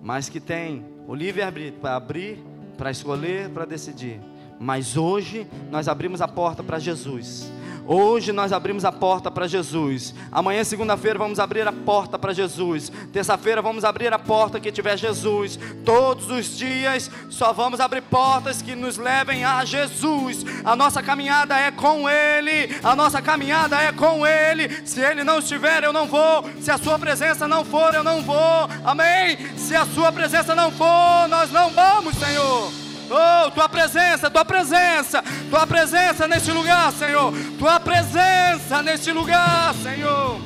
[0.02, 2.44] mas que tem o livre-arbítrio para abrir,
[2.76, 4.20] para escolher, para decidir.
[4.58, 7.50] Mas hoje nós abrimos a porta para Jesus.
[7.86, 10.14] Hoje nós abrimos a porta para Jesus.
[10.30, 12.92] Amanhã, segunda-feira, vamos abrir a porta para Jesus.
[13.12, 15.58] Terça-feira, vamos abrir a porta que tiver Jesus.
[15.84, 20.44] Todos os dias, só vamos abrir portas que nos levem a Jesus.
[20.64, 22.78] A nossa caminhada é com Ele.
[22.82, 24.86] A nossa caminhada é com Ele.
[24.86, 26.48] Se Ele não estiver, eu não vou.
[26.60, 28.68] Se a Sua presença não for, eu não vou.
[28.84, 29.36] Amém?
[29.56, 32.90] Se a Sua presença não for, nós não vamos, Senhor.
[33.10, 37.32] Oh, tua presença, tua presença, tua presença neste lugar, Senhor.
[37.58, 40.40] Tua presença neste lugar, Senhor.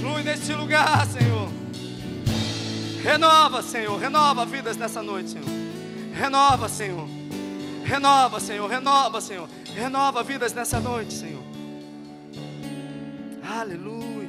[0.00, 1.48] Flui neste lugar, Senhor.
[3.02, 3.98] Renova, Senhor.
[3.98, 5.48] Renova vidas nessa noite, Senhor.
[6.14, 7.08] Renova, Senhor.
[7.84, 8.68] Renova, Senhor.
[8.68, 9.48] Renova, Senhor.
[9.74, 11.42] Renova vidas nessa noite, Senhor.
[13.42, 14.28] Aleluia.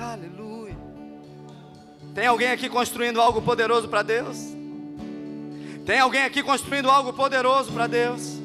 [0.00, 0.37] Aleluia.
[2.18, 4.38] Tem alguém aqui construindo algo poderoso para Deus?
[5.86, 8.40] Tem alguém aqui construindo algo poderoso para Deus?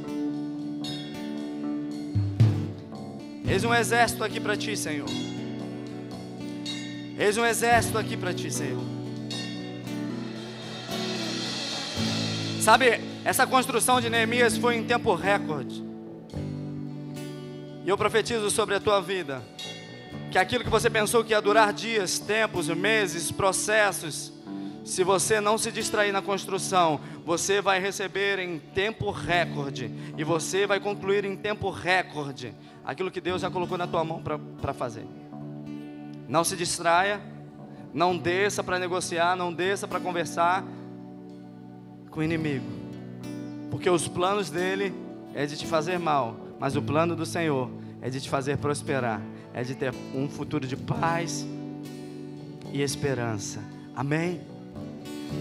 [3.44, 5.08] Eis um exército aqui para ti, Senhor.
[7.18, 8.84] Eis um exército aqui para ti, Senhor.
[12.62, 15.84] Sabe, essa construção de Neemias foi em tempo recorde.
[17.84, 19.42] E eu profetizo sobre a tua vida
[20.34, 24.34] que aquilo que você pensou que ia durar dias, tempos, meses, processos,
[24.84, 30.66] se você não se distrair na construção, você vai receber em tempo recorde e você
[30.66, 32.52] vai concluir em tempo recorde
[32.84, 34.24] aquilo que Deus já colocou na tua mão
[34.60, 35.06] para fazer.
[36.28, 37.22] Não se distraia,
[37.94, 40.64] não desça para negociar, não desça para conversar
[42.10, 42.66] com o inimigo,
[43.70, 44.96] porque os planos dele
[45.36, 47.70] é de te fazer mal, mas o plano do Senhor
[48.02, 49.22] é de te fazer prosperar
[49.54, 51.46] é de ter um futuro de paz
[52.72, 53.62] e esperança.
[53.96, 54.42] Amém?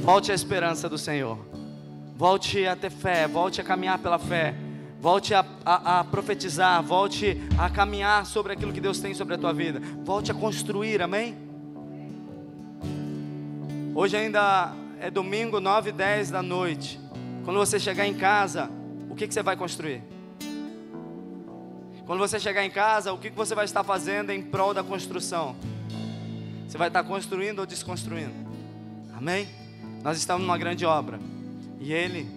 [0.03, 1.39] Volte à esperança do Senhor.
[2.17, 4.55] Volte a ter fé, volte a caminhar pela fé.
[5.01, 9.39] Volte a, a, a, profetizar, volte a caminhar sobre aquilo que Deus tem sobre a
[9.39, 9.81] tua vida.
[10.05, 11.37] Volte a construir, amém?
[13.95, 17.01] Hoje ainda é domingo, 9 e 10 da noite.
[17.45, 18.71] Quando você chegar em casa,
[19.11, 20.12] o que, que você vai construir?
[22.13, 25.57] Quando você chegar em casa, o que, você vai estar fazendo em prol da construção?
[26.69, 28.35] Você vai estar construindo ou desconstruindo?
[29.15, 29.49] Amém?
[30.03, 31.19] Nós estamos numa grande obra.
[31.81, 32.29] E Ele,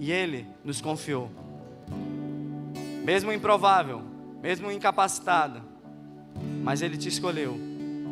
[0.00, 1.30] e Ele nos confiou
[3.04, 4.02] mesmo improvável,
[4.42, 5.62] mesmo incapacitado,
[6.64, 7.56] mas Ele te escolheu,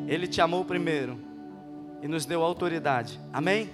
[0.07, 1.19] Ele te amou primeiro
[2.01, 3.19] e nos deu autoridade.
[3.33, 3.69] Amém?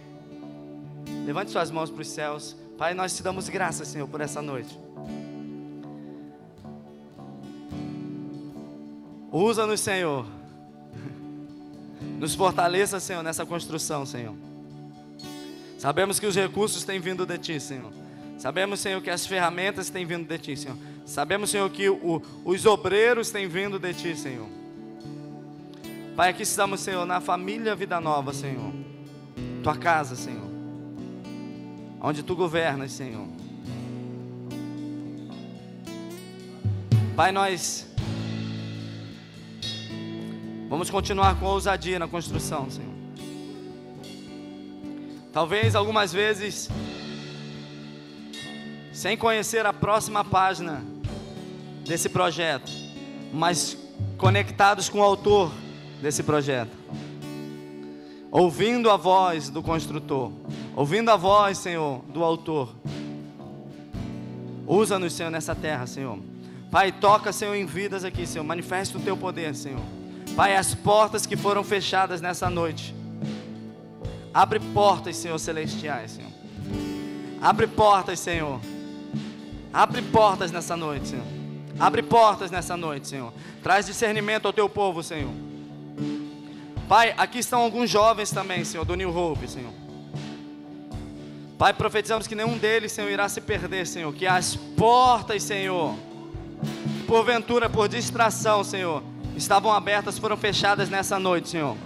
[1.27, 2.57] Levante suas mãos para os céus.
[2.79, 4.83] Pai, nós te damos graças, Senhor, por essa noite.
[9.35, 10.25] Usa-nos, Senhor.
[12.21, 14.33] Nos fortaleça, Senhor, nessa construção, Senhor.
[15.77, 17.93] Sabemos que os recursos têm vindo de Ti, Senhor.
[18.39, 20.77] Sabemos, Senhor, que as ferramentas têm vindo de Ti, Senhor.
[21.05, 24.47] Sabemos, Senhor, que o, os obreiros têm vindo de Ti, Senhor.
[26.15, 28.73] Pai, aqui estamos, Senhor, na família Vida Nova, Senhor.
[29.65, 30.49] Tua casa, Senhor.
[32.01, 33.27] Onde Tu governas, Senhor.
[37.17, 37.94] Pai, nós
[40.69, 42.95] vamos continuar com ousadia na construção, Senhor.
[45.33, 46.71] Talvez algumas vezes,
[48.93, 50.85] sem conhecer a próxima página
[51.85, 52.71] desse projeto,
[53.33, 53.77] mas
[54.17, 55.53] conectados com o autor
[56.01, 56.71] desse projeto.
[58.31, 60.31] Ouvindo a voz do construtor,
[60.77, 62.75] ouvindo a voz, Senhor, do autor.
[64.67, 66.19] Usa-nos, Senhor, nessa terra, Senhor.
[66.71, 68.45] Pai, toca, Senhor, em vidas aqui, Senhor.
[68.45, 70.04] Manifesta o teu poder, Senhor.
[70.37, 72.95] Pai, as portas que foram fechadas nessa noite.
[74.33, 76.31] Abre portas, Senhor, celestiais, Senhor.
[77.41, 78.61] Abre portas, Senhor.
[79.73, 81.27] Abre portas nessa noite, Senhor.
[81.79, 83.33] Abre portas nessa noite, Senhor.
[83.63, 85.31] Traz discernimento ao teu povo, Senhor.
[86.89, 89.73] Pai, aqui estão alguns jovens também, Senhor, do New Hope, Senhor.
[91.57, 94.13] Pai, profetizamos que nenhum deles, Senhor, irá se perder, Senhor.
[94.13, 95.95] Que as portas, Senhor,
[97.07, 99.03] porventura, por distração, Senhor,
[99.37, 101.77] estavam abertas, foram fechadas nessa noite, Senhor.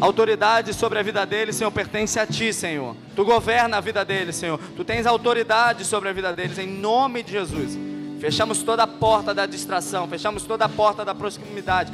[0.00, 2.94] A autoridade sobre a vida deles, Senhor, pertence a Ti, Senhor.
[3.14, 4.60] Tu governa a vida deles, Senhor.
[4.76, 7.78] Tu tens autoridade sobre a vida deles, em nome de Jesus.
[8.20, 11.92] Fechamos toda a porta da distração, fechamos toda a porta da proximidade,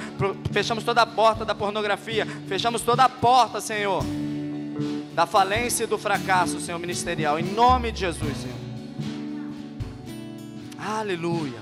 [0.52, 4.04] fechamos toda a porta da pornografia, fechamos toda a porta, Senhor,
[5.14, 8.56] da falência e do fracasso, Senhor, ministerial, em nome de Jesus, Senhor.
[10.78, 11.61] Aleluia.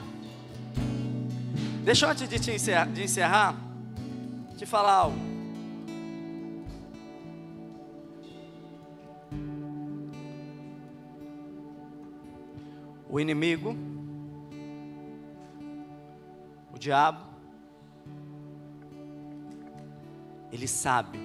[1.85, 3.57] Deixa eu antes de te encerrar, de encerrar,
[4.57, 5.19] te falar algo.
[13.09, 13.77] O inimigo
[16.81, 17.23] diabo,
[20.51, 21.19] ele sabe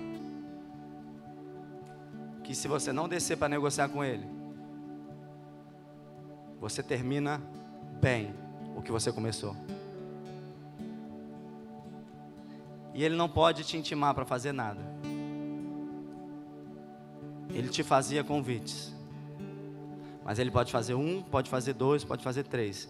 [2.43, 4.27] que se você não descer para negociar com ele,
[6.59, 7.41] você termina
[8.01, 8.35] bem
[8.75, 9.55] o que você começou.
[12.95, 14.79] E ele não pode te intimar para fazer nada.
[17.49, 18.95] Ele te fazia convites.
[20.23, 22.89] Mas ele pode fazer um, pode fazer dois, pode fazer três.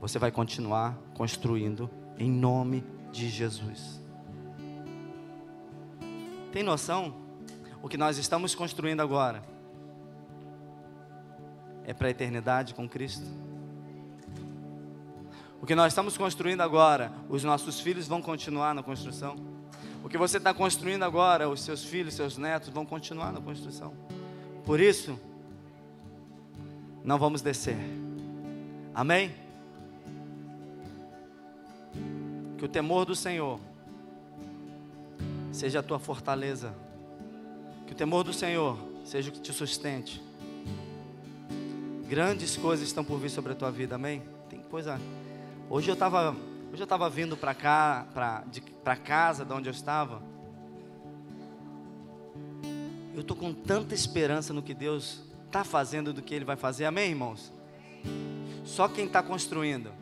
[0.00, 4.00] Você vai continuar construindo em nome de Jesus.
[6.52, 7.12] Tem noção?
[7.82, 9.42] O que nós estamos construindo agora
[11.84, 13.26] é para a eternidade com Cristo.
[15.60, 19.36] O que nós estamos construindo agora, os nossos filhos vão continuar na construção.
[20.02, 23.92] O que você está construindo agora, os seus filhos, seus netos vão continuar na construção.
[24.64, 25.18] Por isso,
[27.04, 27.76] não vamos descer.
[28.94, 29.34] Amém?
[32.56, 33.60] Que o temor do Senhor
[35.52, 36.74] seja a tua fortaleza.
[37.86, 40.22] Que o temor do Senhor seja o que te sustente.
[42.08, 44.22] Grandes coisas estão por vir sobre a tua vida, amém?
[44.48, 44.98] Tem coisa.
[45.72, 46.30] Hoje eu estava,
[46.72, 48.04] hoje eu estava vindo para cá,
[48.82, 50.20] para casa, de onde eu estava.
[53.14, 56.86] Eu estou com tanta esperança no que Deus está fazendo, do que Ele vai fazer,
[56.86, 57.52] amém, irmãos?
[58.64, 59.92] Só quem está construindo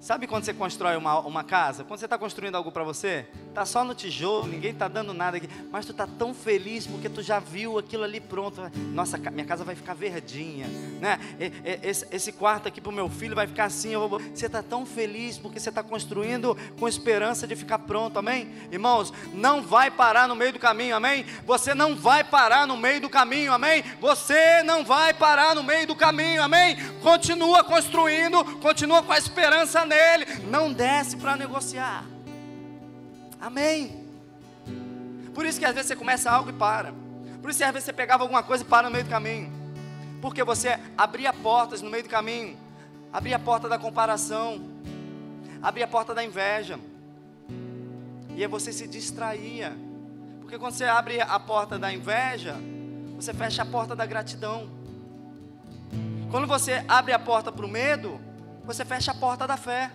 [0.00, 1.84] Sabe quando você constrói uma, uma casa?
[1.84, 5.36] Quando você está construindo algo para você, Tá só no tijolo, ninguém tá dando nada
[5.36, 8.62] aqui, mas tu tá tão feliz porque tu já viu aquilo ali pronto.
[8.92, 10.68] Nossa, minha casa vai ficar verdinha,
[11.00, 11.18] né?
[11.82, 13.96] Esse, quarto aqui pro meu filho vai ficar assim.
[13.96, 14.20] Vou...
[14.20, 18.48] Você tá tão feliz porque você está construindo com esperança de ficar pronto, amém?
[18.70, 21.26] Irmãos, não vai parar no meio do caminho, amém?
[21.44, 23.82] Você não vai parar no meio do caminho, amém?
[24.00, 26.76] Você não vai parar no meio do caminho, amém?
[27.02, 30.26] Continua construindo, continua com a esperança nele.
[30.48, 32.04] Não desce para negociar.
[33.40, 34.06] Amém.
[35.34, 36.94] Por isso que às vezes você começa algo e para.
[37.40, 39.50] Por isso que às vezes você pegava alguma coisa e para no meio do caminho.
[40.20, 42.56] Porque você abria portas no meio do caminho.
[43.12, 44.60] Abria a porta da comparação.
[45.62, 46.78] Abria a porta da inveja.
[48.36, 49.76] E aí você se distraía.
[50.40, 52.56] Porque quando você abre a porta da inveja,
[53.16, 54.70] você fecha a porta da gratidão.
[56.30, 58.20] Quando você abre a porta para o medo,
[58.74, 59.90] você fecha a porta da fé.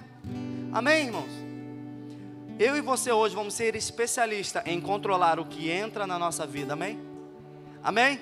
[0.74, 1.32] Amém, irmãos?
[2.60, 6.74] Eu e você hoje vamos ser especialistas em controlar o que entra na nossa vida,
[6.74, 7.00] amém?
[7.82, 8.20] Amém?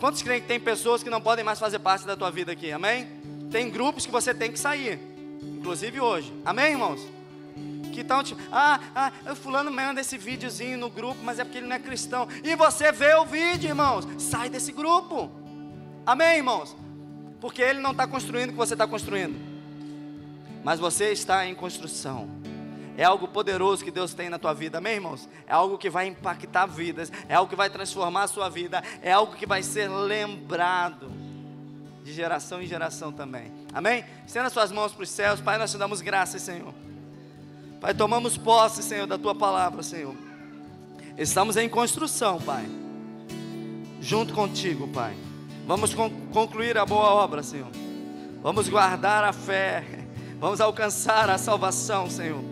[0.00, 2.72] Quantos creem que tem pessoas que não podem mais fazer parte da tua vida aqui,
[2.72, 3.06] amém?
[3.52, 4.98] Tem grupos que você tem que sair,
[5.40, 7.00] inclusive hoje, amém, irmãos?
[7.92, 11.68] Que estão tipo, ah, ah, fulano manda esse videozinho no grupo, mas é porque ele
[11.68, 12.26] não é cristão.
[12.42, 15.30] E você vê o vídeo, irmãos, sai desse grupo,
[16.04, 16.74] amém, irmãos?
[17.40, 19.38] Porque ele não está construindo o que você está construindo,
[20.62, 22.28] mas você está em construção.
[22.96, 25.26] É algo poderoso que Deus tem na tua vida, amém, irmãos?
[25.46, 29.10] É algo que vai impactar vidas, é algo que vai transformar a sua vida, é
[29.10, 31.10] algo que vai ser lembrado
[32.04, 34.04] de geração em geração também, amém?
[34.26, 36.74] Estenda suas mãos para os céus, Pai, nós te damos graças, Senhor.
[37.80, 40.14] Pai, tomamos posse, Senhor, da tua palavra, Senhor.
[41.16, 42.66] Estamos em construção, Pai,
[43.98, 45.16] junto contigo, Pai.
[45.70, 47.68] Vamos concluir a boa obra, Senhor.
[48.42, 49.84] Vamos guardar a fé,
[50.40, 52.42] vamos alcançar a salvação, Senhor.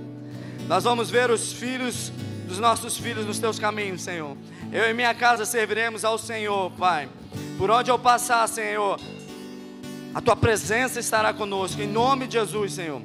[0.68, 2.12] Nós vamos ver os filhos
[2.46, 4.36] dos nossos filhos nos teus caminhos, Senhor.
[4.72, 7.08] Eu e minha casa serviremos ao Senhor, Pai.
[7.58, 9.00] Por onde eu passar, Senhor,
[10.14, 13.02] a tua presença estará conosco, em nome de Jesus, Senhor.